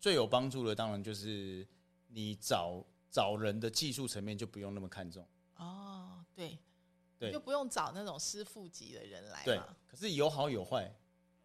[0.00, 1.66] 最有帮助的当然就是
[2.08, 5.26] 你找找人的技术层面就不用那么看重。
[5.56, 6.58] 哦，对，
[7.32, 10.92] 就不用找那种师傅级的人来对嘛，，可是有好有坏。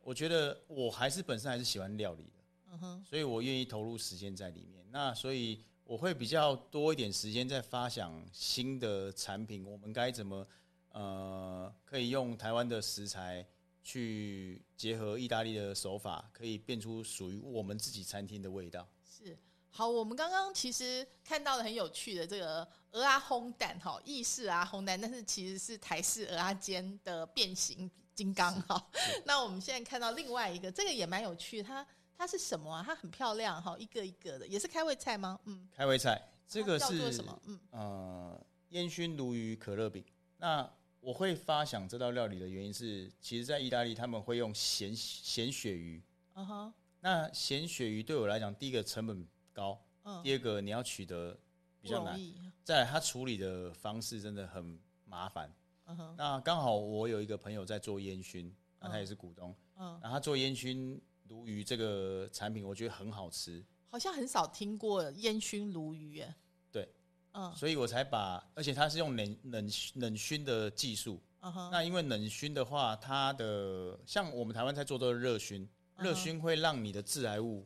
[0.01, 4.85] 我觉得我还是本身还是喜欢料理的，嗯哼，所以我愿意投入时间在里面。
[4.89, 10.47] 那所以我会比较多一点时间在发想新的产品，我们该怎么
[10.91, 13.45] 呃可以用台湾的食材
[13.83, 18.87] 去结合意大利的手法，可以变出属于我们自己餐厅的味道。
[19.03, 19.37] 是
[19.71, 28.83] 好，我们刚刚其实看到了很有趣的这个鹅啊烘蛋哈，意式啊烘蛋，但是其实是台式鹅啊煎的变形金刚哈。
[29.25, 32.83] 那我们现在看到另外一个，这个也蛮有趣的，它它是什么啊？
[32.85, 35.39] 它很漂亮哈，一个一个的，也是开胃菜吗？
[35.45, 37.41] 嗯，开胃菜，这个它叫做是什么？
[37.45, 40.03] 嗯，呃烟熏鲈鱼可乐饼。
[40.37, 46.03] 那我会发想这道料理的原因是，其实，在意大利他们会用咸咸鳕鱼。
[46.33, 49.25] 嗯哼，那咸鳕鱼对我来讲，第一个成本
[49.59, 51.37] 高，嗯，第二个你要取得
[51.81, 52.17] 比较难，
[52.63, 55.53] 再来它处理的方式真的很麻烦。
[55.85, 66.35] 嗯哼，那刚好我有一个朋友在做烟熏，那他也是股东，嗯，然后他做烟熏鲈鱼这个产品，我觉得很好吃，好像很少听过烟熏鲈鱼耶。
[66.71, 66.87] 对，
[67.33, 67.53] 嗯。
[67.55, 71.19] 所以我才把，而且它是用冷冷冷熏的技术。
[71.41, 77.65] 嗯哼，那因为冷熏的话，它的像我们台湾在做的热熏，嗯热熏会让你的致癌物哦，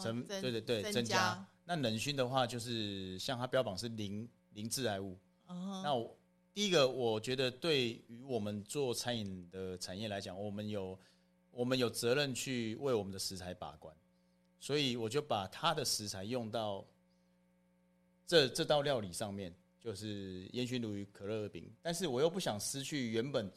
[0.00, 1.46] 增，对对对增增加。
[1.64, 5.16] 那冷熏的话，就是像它标榜是零零致癌物。
[5.46, 6.16] 哦，那我
[6.52, 10.98] 第一个，我觉得对于我们做餐饮的产业来讲，我们有
[11.50, 13.94] 我们有责任去为我们的食材把关，
[14.58, 16.84] 所以我就把它的食材用到
[18.26, 21.72] 这这道料理上面，就是烟熏鲈鱼可乐饼。
[21.80, 23.50] 但是我又不想失去原本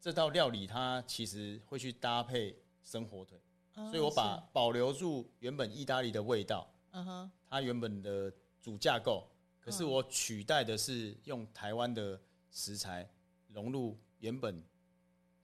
[0.00, 3.47] 这道料理，它其实会去搭配生火腿，嗯
[3.86, 9.28] 所以我把保留住原本意大利的味道，嗯哼，它原本的主架构，
[9.60, 9.90] 可是嗯。
[9.90, 12.20] 我取代的是用台湾的
[12.50, 13.08] 食材
[13.48, 14.62] 融入原本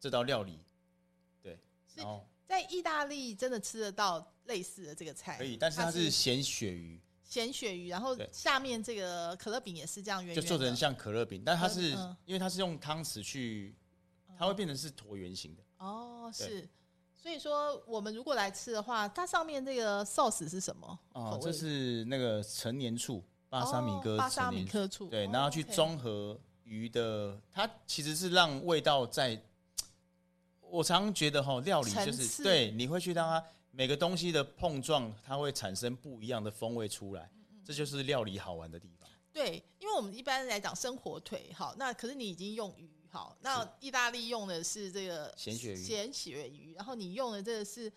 [0.01, 0.59] 这道料理，
[1.41, 12.17] 对，是然后在意大利真的吃得到类似的这个菜，可以，但是它是咸鳕鱼，咸鳕鱼，然后下面这个可乐饼也是这样就做成像可乐饼，但它是嗯。
[12.27, 13.75] 因为它是用汤匙去，
[14.37, 16.69] 它会变成是椭圆形的，哦，是。
[17.25, 20.99] 所以说，我们如果来吃的话，它上面这个 sauce 是什么？
[21.15, 29.41] 哦这是那个陈年醋，巴沙米哦哥巴沙米陈年克醋，对，哦然后去综合鱼的，它其实是让味道在。
[30.61, 39.09] 我常常觉得哈，料理就是对，你会去让它每个东西的碰撞，它会产生不一样的风味出来，嗯这就是料理好玩的地方。
[39.33, 47.91] 对，因为我们一般来讲生火腿，好，那可是你已经用鱼，好，那意大利用的是这个咸鳕鱼咸鳕鱼，然后你用的这个是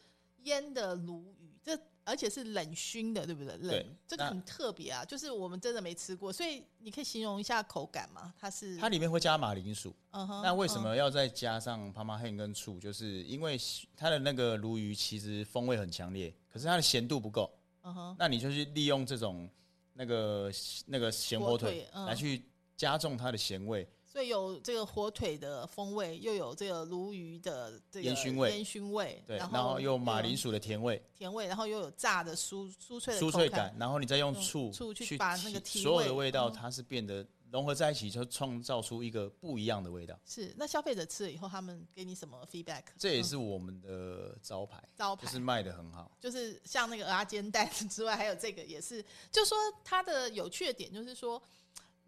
[0.44, 3.58] 腌的鲈鱼，这而且是冷熏的，对不对？
[3.58, 8.32] 冷这个很特别啊，就是我们真的没吃过，所以你可以形容一下口感吗？
[8.40, 12.80] 它是它里面会加马铃薯，嗯哼那为什嗯么要再加上帕玛黑跟醋？
[12.80, 13.60] 就是因为
[13.96, 17.52] 它的那个鲈鱼其实风味很强烈，可是它的咸度不够，
[17.82, 19.50] 嗯哼，那你就去利用这种
[19.94, 20.52] 那个
[20.86, 22.46] 那个咸火火腿来去
[22.76, 23.90] 加重它的咸味。
[24.18, 40.20] 所以有这个火腿的风味，又有这个鲈鱼的这个烟熏味烟熏味，对，然然后又有马铃薯薯的甜味、甜味，然后又有炸的酥酥脆的酥脆感，然后你再用用醋醋去去把那个提所有的味味道，嗯它是变得融合在一起，就创造出一个不一样的味道。
[40.26, 40.52] 是。
[40.58, 42.86] 那消费者吃了以后，他们给你什么 feedback？
[42.98, 46.12] 这也嗯是我们的招牌，招牌就是卖的很好。
[46.20, 51.40] 就是像那个鹅煎蛋 之外，还有这个也是，就说它的有趣的点就是说，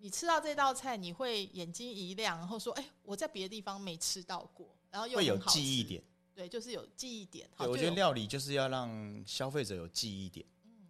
[0.01, 6.01] 你吃到这道菜，你会眼睛一亮，然后说：“哎，我在别的地方没吃到过。”然后又会有记忆点，
[6.33, 7.47] 对，就是有记忆点。
[7.55, 10.45] 好对，我觉得料理就是要让消费者有记忆点。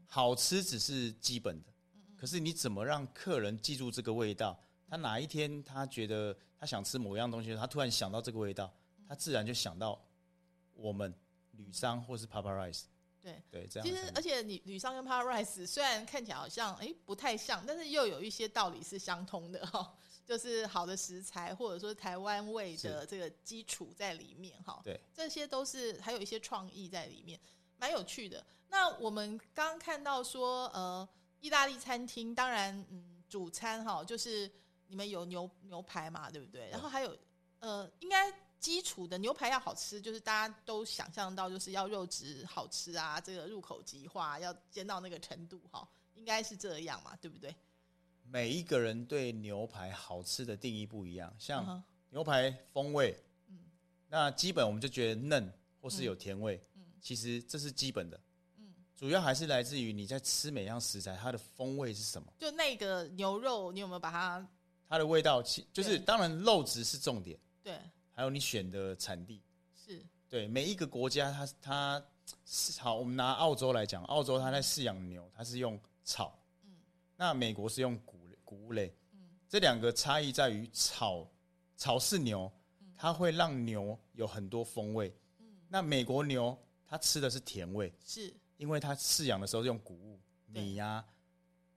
[0.07, 1.73] 好吃只是基本的，
[2.15, 4.57] 可是你怎么让客人记住这个味道？
[4.87, 8.73] 他哪一天他觉得他想吃某样东西，他突然想到这个味道，
[9.07, 9.99] 他自然就想到
[10.73, 11.13] 我们
[11.51, 12.83] 旅商或是 Papa Rice。
[13.51, 13.61] 对。
[13.61, 27.39] 对，这样其实，而且你吕尚跟 Power Rice 虽然看起来好像哎不太像，但是又有一些道理是相通的哈、就是好的食材或者说台湾味的这个基础在里面哈、对，这些都是还有一些创意在里面，
[27.77, 28.45] 蛮有趣的。
[28.69, 31.07] 那我们刚刚看到说，呃，
[31.39, 34.49] 意大利餐厅当然，嗯，主餐哈，就是
[34.87, 36.69] 你们有牛牛排嘛，对不对？
[36.69, 37.17] 然后还有
[37.59, 47.55] 呃，应该基础的牛排要好吃，就是大家都想象到，就是要肉质好吃啊，这个入口即化，要煎到那个程度哈，应该是这样嘛，对不对？
[48.23, 53.15] 每一个人对牛排好吃的定义不一样，嗯像牛排风味，
[53.47, 53.57] 嗯。
[54.07, 55.51] 那基本我们就觉得嫩
[55.81, 56.83] 或是有甜味，嗯。
[57.01, 58.19] 其实这是基本的，
[58.57, 64.47] 嗯，主要还是来自于你在吃每样食材它的风味是什么，就那个牛肉，你有没有把它
[64.87, 67.79] 它的味道其就是当然肉质是重点，对
[68.19, 69.41] 还有你选的产地，
[69.73, 70.05] 是。
[70.27, 72.05] 对每一个国家它它
[72.45, 76.69] 是好，我们拿澳洲来讲，澳洲它在饲养牛，它是用草，嗯。
[77.15, 79.19] 那美国是用谷类谷物类，嗯。
[79.47, 81.25] 这两个差异在于草
[81.77, 82.51] 草饲牛，
[82.93, 85.15] 它会让牛有很多风味。
[85.69, 88.33] 那美国牛它吃的是甜味，是。
[88.57, 91.05] 因为它饲养的时候是用谷物米呀、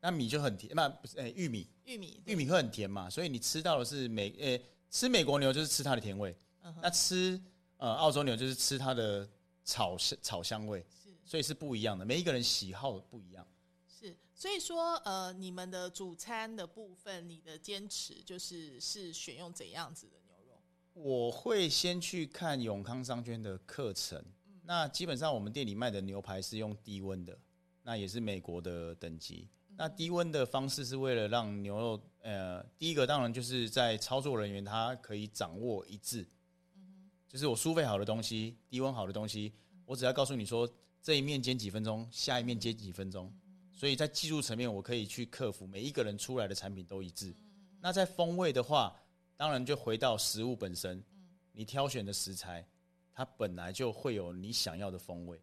[0.00, 4.60] 那米就很甜，那不是诶、玉米，玉米，玉米会很甜嘛，所以你吃到的是美诶、
[4.92, 7.40] 吃美国牛就是吃它的甜味，嗯哼那吃
[7.78, 9.26] 呃澳洲牛就是吃它的
[9.64, 13.44] 草香草香味，是所以是不一样的，每一个人喜好不一样。
[13.88, 20.60] 是，所以说呃，你们的主餐的部分，你的坚持就是是选用怎样子的牛肉？
[20.92, 24.22] 我会先去看永康商圈的课程。
[24.64, 27.36] 那基本上我们店里卖的牛排是用低温的，
[27.82, 29.48] 那也是美国的等级。
[29.74, 36.26] 那低温的方式是为了让牛肉，呃，第一个当然就是在操作人员他可以掌握一致，
[36.74, 39.52] 嗯就是我酥肥好的东西，低温好的东西，
[39.84, 40.68] 我只要告诉你说
[41.02, 43.32] 这一面煎几分钟，下一面煎几分钟，
[43.72, 47.34] 所以在技术层面我可以去克服每一个人出来的产品都一致。
[47.80, 48.96] 那在风味的话，
[49.36, 51.02] 当然就回到食物本身，
[51.50, 52.64] 你挑选的食材，
[53.12, 55.42] 它本来就会有你想要的风味。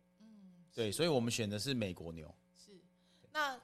[0.74, 2.34] 对，所以我们选的是美国牛。
[2.56, 2.72] 是，
[3.34, 3.60] 那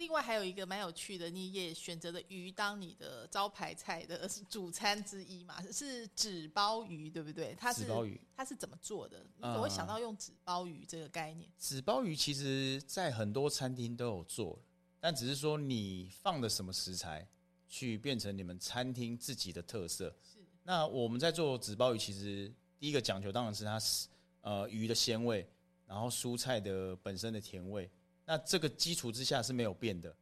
[0.00, 7.54] 另外还有一个蛮有趣的，你也选择了鱼当你的招牌菜的 主餐之一嘛，是纸包鱼，对不对？
[7.54, 9.18] 它是纸包鱼，它是怎么做的？
[9.36, 11.46] 你怎么会想到用纸包鱼这个概念？
[11.58, 14.58] 纸包鱼其实在很多餐厅都有做，
[14.98, 17.28] 但只是说你放的什么食材
[17.68, 20.16] 去变成你们餐厅自己的特色。
[20.22, 24.08] 是那我们在做纸包鱼，其实第一个讲究当然是它是
[24.40, 25.46] 呃鱼的鲜味，
[25.84, 27.90] 然后蔬菜的本身的甜味。
[28.30, 30.14] 那这个基础之下是没有变的。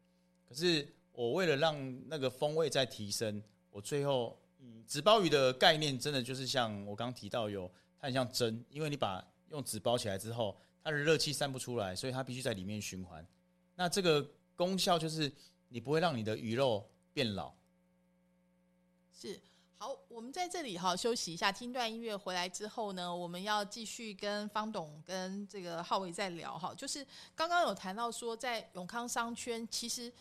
[0.48, 13.22] 可是我为了让那个风味再提升，我最后嗯，纸包鱼的概念真的就是像我刚刚提到有，它很像针，因为你把用纸包起来之后，它的热气散不出来，所以它必须在里面循环。
[13.74, 15.30] 那这个功效就是
[15.68, 17.52] 你不会让你的鱼肉变老。
[19.12, 19.38] 是。
[19.80, 26.74] 好，我们在这里哈休息一下，听段音乐回来之后呢，我们要继续跟方董跟这个浩伟在聊哈。
[26.74, 27.06] 就是
[27.36, 30.12] 刚刚有谈到说，在永康商圈，其实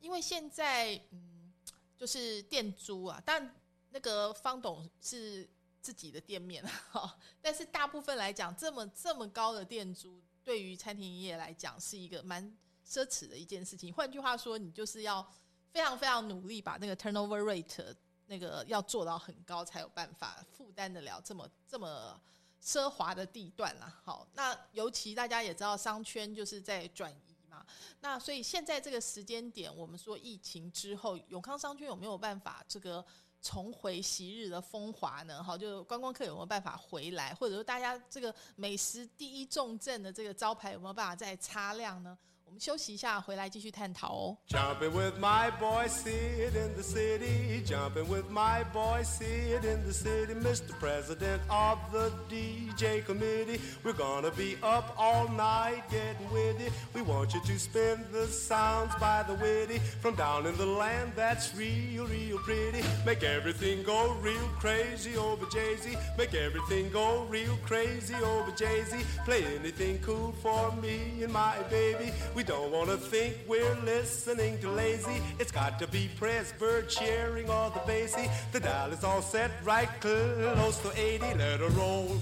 [0.00, 1.52] 因为现在嗯，
[1.94, 3.54] 就是店租啊，但
[3.90, 5.46] 那个方董是
[5.82, 12.42] 自己的店面哈，但是大部分来讲，这么这么高的店租，对于餐厅业来讲是一个蛮
[12.88, 13.92] 奢侈的一件事情。
[13.92, 15.30] 换句话说，你就是要
[15.70, 17.94] 非常非常努力把那个 turnover rate
[18.32, 22.18] 那个要做到很高，才有办法负担得了这么这么
[22.64, 24.00] 奢华的地段啦。
[24.02, 27.62] 好，那尤其大家也知道，商圈就是在转移嘛。
[28.00, 33.04] 那所以现在这个时间点，我们说疫情之后，永康商圈有没有办法这个
[33.42, 35.42] 重回昔日的风华呢？
[35.42, 42.16] 好，就观光客有没有办法回来，或者说大家这个美食第一重镇的这个招牌有没有办法再擦亮呢？
[42.51, 44.37] 我们休息一下，回来继续探讨哦。
[44.49, 47.61] Jumping with my boy Sid in the city.
[47.63, 50.33] Jumping with my boy Sid in the city.
[50.33, 50.73] Mr.
[50.79, 53.59] President of the DJ committee.
[53.83, 56.73] We're gonna be up all night getting with it.
[56.95, 59.79] We want you to spin the sounds by the witty.
[60.01, 62.81] From down in the land that's real, real pretty.
[63.05, 65.95] Make everything go real crazy over Jay-Z.
[66.17, 68.97] Make everything go real crazy over Jay-Z.
[69.25, 72.11] Play anything cool for me and my baby.
[72.33, 75.22] We we don't want to think we're listening to lazy.
[75.38, 78.28] It's got to be Presbird sharing all the bassy.
[78.50, 81.34] The dial is all set right close to 80.
[81.34, 82.18] Let it roll.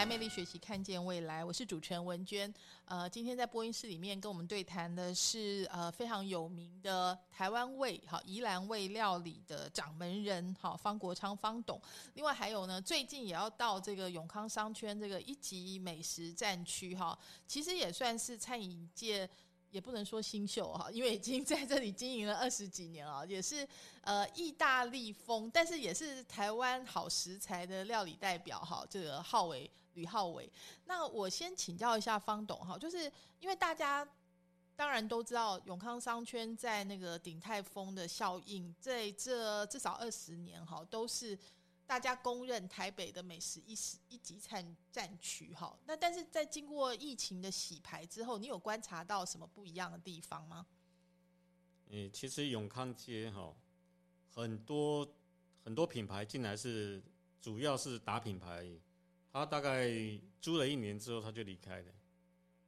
[0.00, 1.44] 来，魅力学习，看见未来。
[1.44, 2.50] 我是主持人文娟。
[2.86, 11.78] 呃，今天在播音室里面跟我们对谈的是呃非常有名的台湾味好宜兰味料理的掌门人好方国昌方董。
[12.14, 19.28] 另外还有呢，最近也要到这个永康商圈这个一级美食战区哈，其实也算是餐饮界。
[19.70, 23.64] 也不能说新秀哈，因为已经在这里经营了二十几年了，也是
[24.00, 28.84] 呃意大利风，但是也是台湾好食材的料理代表哈。
[28.90, 30.50] 这个浩伟吕浩伟，
[30.84, 34.08] 那我先请教一下方董哈，就是因为大家
[34.76, 41.38] 当然都知道永康商圈在那个鼎泰丰的效应，在这至少二十年哈都是。
[41.86, 50.64] 大家公认台北的美食一时一级战战区哈，那但是在经过疫情的洗牌之后，你有观察到什么不一样的地方吗？
[51.88, 53.52] 嗯，其实永康街哈，
[54.32, 55.04] 很多
[55.64, 57.02] 很多品牌进来是
[57.40, 58.64] 主要是打品牌，
[59.32, 59.90] 他大概
[60.40, 61.92] 租了一年之后他就离开了，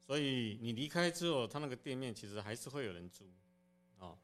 [0.07, 3.25] 所以你离开之后，他那个店面其实还是会有人租，
[3.99, 4.17] 啊。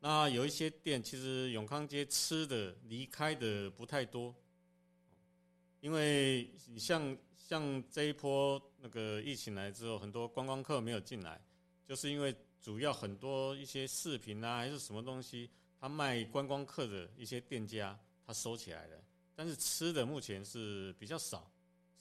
[0.00, 4.34] 那有一些店，其实永康街吃的离开的不太多，
[5.80, 11.40] 因为像像这一波那个疫情来之后，很多观光客没有进来，
[11.84, 18.96] 就是因为主要很多一些视频啊还是什么东西，他卖观光客的一些店家他收起来了，
[19.34, 21.51] 但是吃的目前是比较少，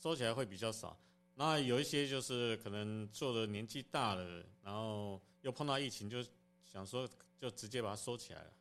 [0.02, 0.98] 收起来会比较少。
[1.36, 6.24] 那有一些就是可能做的年纪大了，然后又碰到疫情，就
[6.64, 7.10] 想说。
[7.42, 8.54] 就直接把它收起来了。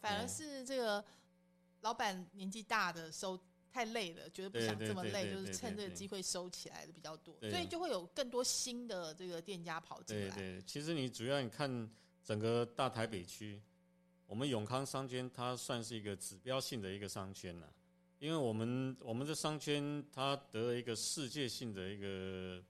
[0.00, 1.04] 反而是这个
[1.80, 3.36] 老板年纪大的收
[3.68, 10.32] 太累了，觉得不想这么累，就是趁这个机会收起来的比较多，所以就会有更多新的这个店家跑进来。
[10.36, 11.90] 对对，其实你主要你看
[12.22, 13.60] 整个大台北区，
[14.24, 17.68] 我们永康商圈它算是一个指标性的一个商圈了，
[18.18, 22.62] 因为我们我们的商圈它得了一个世界性的一个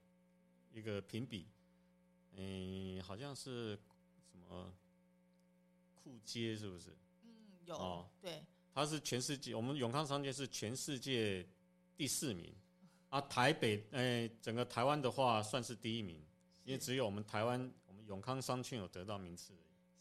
[0.72, 1.46] 一个评比，
[2.36, 3.78] 嗯，好像是
[4.30, 4.72] 什么。
[5.94, 6.88] 酷街是不是？
[7.22, 7.28] 嗯，
[7.66, 8.42] 有哦，对，
[8.72, 11.46] 它是全世界，我们永康商圈是全世界
[11.98, 12.50] 第四名，
[13.10, 16.18] 啊，台北，哎，整个台湾的话算是第一名，
[16.64, 19.52] 因为只有我们台湾，我们永康商圈有得到名次。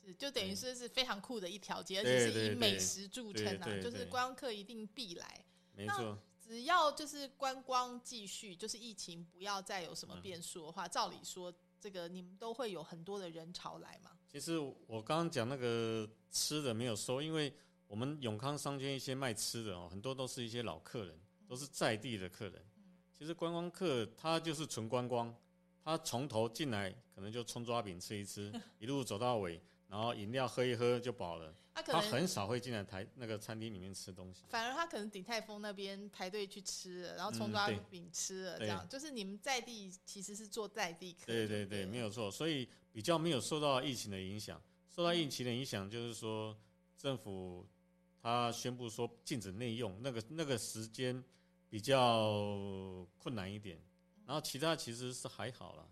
[0.07, 5.45] 是，就等于说是非常酷的一条街，而且是以美食著称啊，就是观光客一定必来。
[5.75, 11.53] 没错，只要就是观光继续，就是疫情不要再有什么变数的话，照理说。
[11.79, 14.09] 这个你们都会有很多的人潮来嘛？
[14.27, 17.53] 其实我刚刚讲那个吃的没有收，因为
[17.87, 21.15] 我们永康商圈一些卖吃的哦，很多都是一些老客人，
[21.47, 22.65] 都是在地的客人。
[23.15, 25.33] 其实观光客他就是纯观光，
[25.83, 29.61] 他从头进来可能就葱抓饼吃一吃， 一路走到尾。
[29.87, 34.43] 然后饮料喝一喝就饱了，他可能很少会进来台那个餐厅里面吃东西。
[34.49, 41.25] 反而他可能鼎泰丰那边排队去吃了，然后葱抓饼吃了，这样就是你们在地其实是做在地客。
[41.25, 44.61] 对对对，没有错，所以比较没有受到疫情的影响。
[44.93, 46.57] 受到疫情的影响就是说，
[46.97, 47.65] 政府
[48.21, 51.23] 他宣布说禁止内用，那个那个时间
[51.69, 53.79] 比较困难一点。
[54.25, 55.87] 然后其他其实是还好了。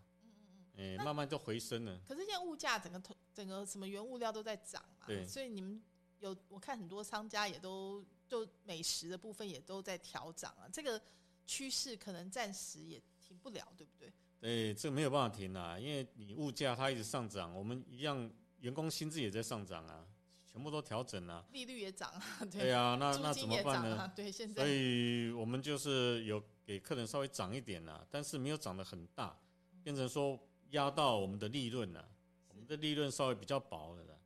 [0.78, 2.00] 哎，慢慢就回升了。
[2.08, 5.82] 可是现在物价整个整整个什么原物料都在涨嘛，对，所以你们
[6.20, 11.02] 有我看很多商家也都就美食的部分也都在调涨啊，这个
[11.46, 14.12] 趋势可能暂时也停不了，对不对？
[14.42, 20.06] 对，这个没有办法停啊，因为你物价它一直上涨，我们一样员工薪资也在上涨啊，
[20.46, 24.12] 全部都调整了，利率也涨啊， 对啊，那那怎么办呢？
[24.16, 29.40] 对，现在，所以我们就是有给客人稍微涨一点啊，但是没有涨得很大，
[29.82, 30.38] 变成说。
[30.76, 32.06] 压到我们的利润了，
[32.50, 34.20] 我们的利润稍微比较薄了。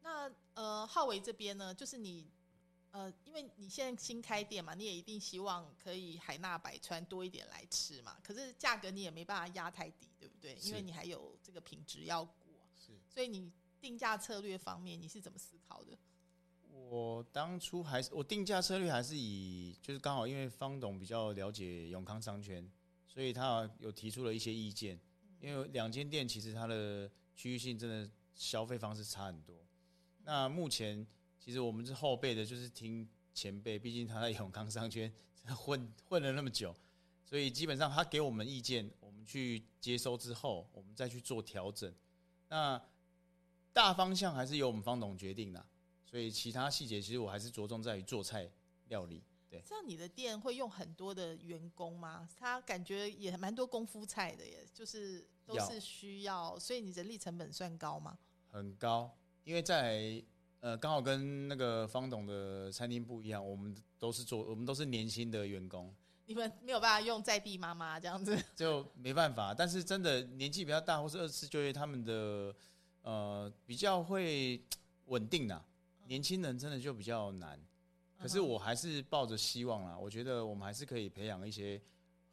[0.00, 2.30] 那呃，浩伟这边呢，就是你
[2.92, 8.16] 呃，因为你现在新开店嘛，你也一定希望可以海纳百川，多一点来吃嘛。
[8.22, 10.54] 可是价格你也没办法压太低，对不对？
[10.62, 12.34] 因为你还有这个品质要过。
[12.74, 12.92] 是。
[13.08, 15.98] 所以你定价策略方面，你是怎么思考的？
[16.70, 22.70] 我当初还是我定价策略还是以，就是刚好因为方董比较了解永康商圈。
[23.06, 24.96] 所以他有提出了一些意见，
[25.40, 29.56] 因为两间店其实它的区域性真的消费方式差很多。
[30.24, 31.06] 那目前
[31.38, 35.12] 其实我们是后辈的，就是听前辈，毕竟他在永康商圈
[35.56, 36.74] 混混了那么久，
[37.24, 41.92] 所以基本上他给我们意见，我们去接收之后，我们再去做调整。
[42.48, 42.80] 那
[43.72, 45.64] 大方向还是由我们方董决定的，
[46.04, 48.50] 所以其他细节其实我还是着重在于做菜
[48.88, 49.22] 料理。
[49.50, 52.28] 对，像你的店会用很多的员工吗？
[52.38, 58.18] 他感觉也蛮多功夫菜的，耶，就是都是需要，所以你人力成本算高吗？
[58.50, 60.22] 很高，因为在
[60.60, 65.94] 呃刚好跟那个方董的餐厅不一样，我们都是做，我们都是年轻的员工。
[66.26, 68.38] 你们没有办法用在地妈妈这样子。
[68.54, 69.54] 就没办法。
[69.54, 72.54] 但是真的年纪比较大或是二次就业，他们的
[73.00, 74.62] 呃比较会
[75.06, 75.64] 稳定啊。
[76.06, 77.58] 年轻人真的就比较难。
[78.18, 81.80] 可是我还是抱着希望啦，我觉得我们还是可以培养一些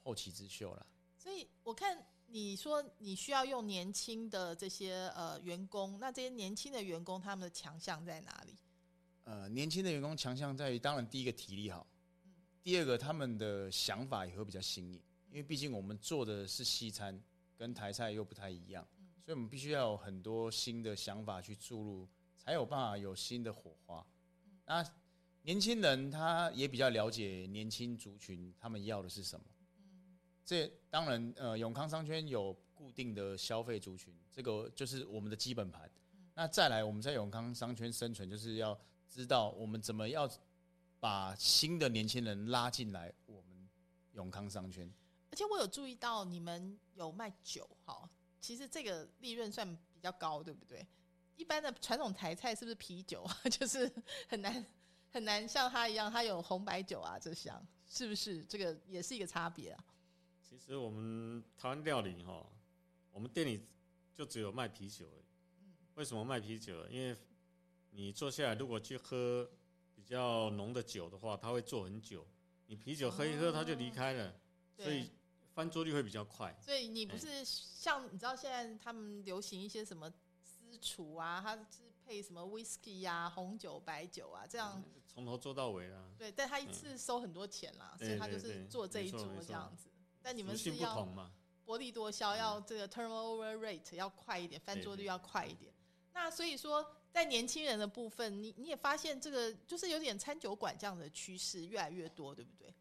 [0.04, 0.86] 后起之秀啦。
[1.18, 8.56] 所以我看你说你需要用年轻的这些呃员工，那这些年轻的员工他们的强项在哪里？
[9.26, 11.86] 呃，年轻的员工强项在于，当然第一个体力好，
[12.64, 17.20] 第二个他们的想法也会比较新颖，因为毕竟我们做的是西餐，
[17.58, 18.88] 跟台菜又不太一样，
[19.24, 22.08] 所以我们必须要有很多新的想法去注入，
[22.38, 24.06] 才有办法有新的火花。
[24.66, 24.84] 那
[25.46, 29.46] 年轻人他也比较了解年轻族群他们要的是什么。
[30.44, 35.88] 这当然，呃，永康商圈有固定的消费族群，这个就是我们的基本盘。
[36.34, 38.76] 那再来，我们在永康商圈生存，就是要
[39.08, 40.28] 知道我们怎么要
[41.00, 43.70] 把新的年轻人拉进来我们
[44.14, 44.92] 永康商圈。
[45.30, 48.10] 而且我有注意到你们有卖酒哈，
[48.42, 50.84] 其实这个利润算比较高，对不对？
[51.36, 53.38] 一般的传统台菜是不是啤酒啊？
[53.50, 53.92] 就是
[54.28, 54.66] 很难
[55.16, 58.44] 很难像他一样，他有红白酒啊这项，是不是？
[58.44, 59.82] 这个也是一个差别啊。
[60.44, 62.46] 其实我们台湾料理哈，
[63.14, 63.66] 我们店里
[64.14, 65.24] 就只有卖啤酒而已。
[65.94, 66.86] 为什么卖啤酒？
[66.90, 67.18] 因为
[67.92, 69.50] 你坐下来如果去喝
[69.96, 72.28] 比较浓的酒的话，它会坐很久。
[72.68, 74.36] 你啤酒喝一喝，它就离开了，
[74.78, 75.10] 所以
[75.54, 76.54] 翻桌率会比较快。
[76.62, 80.12] 所以你不是像你知道现在他们流行一些什么
[80.44, 86.12] 私厨啊，它是配什么 whisky 呀、红酒、白酒啊这样，从头做到尾啊。
[86.18, 89.90] 对，但他一次收很多钱啦，所以他就是做这一桌这样子。
[90.22, 91.08] 但你们是要
[91.66, 95.74] 薄利多销，要这个 turnover rate 要快一点，翻桌率要快一点。
[96.14, 102.74] 那所以说，在年轻人的部分，你你也发现这个就是有点餐酒馆这样的趋势越来越多，对不对？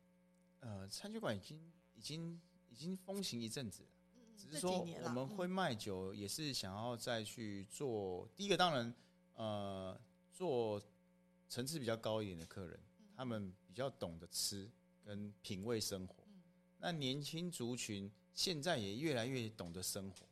[0.61, 3.89] 呃，餐酒馆已经已经已经风行一阵子了，
[4.37, 8.29] 只是说我们会卖酒，也是想要再去做。
[8.37, 8.95] 第一个当然，
[9.35, 9.99] 呃，
[10.33, 10.81] 做
[11.49, 12.79] 层次比较高一点的客人，
[13.17, 14.71] 他们比较懂得吃
[15.05, 16.25] 跟品味生活。
[16.79, 20.27] 那年轻族群现在也越来越懂得生活。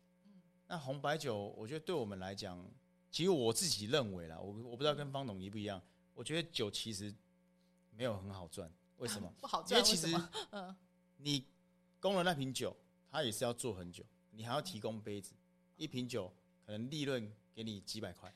[0.67, 2.65] 那红白酒，我觉得对我们来讲，
[3.11, 5.81] 其实我自己认为啦，我我不知道跟方董一不一样。
[6.15, 7.15] 我觉得酒其实
[7.91, 9.33] 没有很好赚，为什么？
[9.41, 9.81] 不好赚？
[9.81, 10.15] 因为其实，
[10.53, 10.75] 嗯，
[11.17, 11.45] 你
[12.01, 12.77] 供了那瓶酒，
[13.11, 15.35] 它也是要做很久，你还要提供杯子，
[15.77, 16.33] 一瓶酒
[16.67, 18.35] 可能利润给你几百块，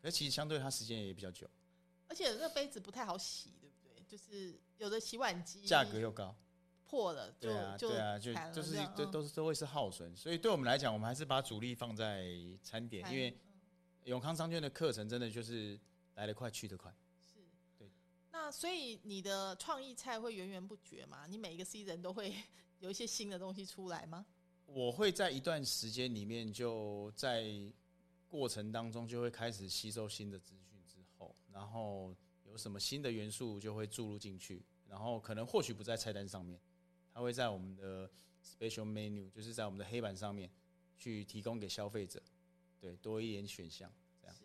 [0.00, 1.48] 可是其实相对它时间也比较久，
[2.08, 4.02] 而且那杯子不太好洗，对不对？
[4.06, 6.34] 就是有的洗碗机价格又高。
[6.90, 12.26] 破了，对啊，对啊，就就是都都是都会是耗损，所以对我们来讲，我们还是把主力放在
[12.62, 13.38] 餐点，因为
[14.04, 15.78] 永康商圈的课程真的就是
[16.14, 16.90] 来得快去得快。
[17.20, 17.40] 是，
[17.76, 17.90] 对。
[18.32, 21.26] 那所以你的创意菜会源源不绝吗？
[21.28, 22.34] 你每一个 C 人都会
[22.80, 24.24] 有一些新的东西出来吗？
[24.64, 27.44] 我会在一段时间里面，就在
[28.28, 32.14] 过程当中就会开始吸收新的资讯之后，然后
[32.44, 36.60] 有什么新的元素就会注入进去，然后可能或许不在菜单上面。
[37.12, 38.08] 它会在我们的
[38.44, 40.48] special menu，就是在我们的黑板上面
[40.96, 42.22] 去提供给消费者，
[42.78, 43.92] 对，多一点选项。
[44.20, 44.44] 这样是，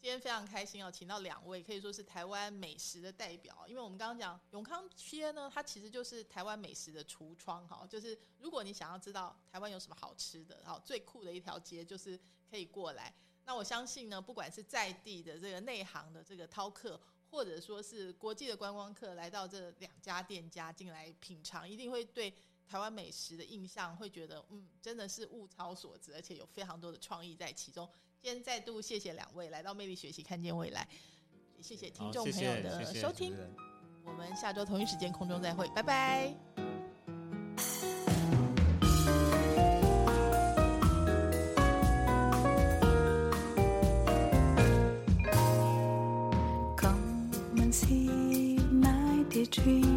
[0.00, 3.66] 今天非常开心哦，请到两位可以说是台湾美食的代表。
[3.66, 7.86] 因为我们刚刚讲永康街呢，它其实就是台湾美食的橱窗哈。
[7.88, 12.20] 就是如果你想要知道台湾有什么好吃的，然后最酷的一条街就是
[12.50, 13.14] 可以过来。
[13.44, 17.00] 那我相信呢，不管是在地的这个内行的这个饕客。
[17.32, 22.28] 或者说是国际的观光客来到这两家店家进来品尝，一定会对
[22.66, 27.88] 台湾美食的印象会觉得，嗯，真的是物超所值，而且有非常多的创意在其中。
[28.20, 30.88] 今天再度谢谢两位来到魅力学习，看见未来，
[31.56, 33.32] 也谢谢听众朋友的收听。
[34.04, 36.69] 我们下周同一时间空中再会，拜拜。
[49.50, 49.89] tree.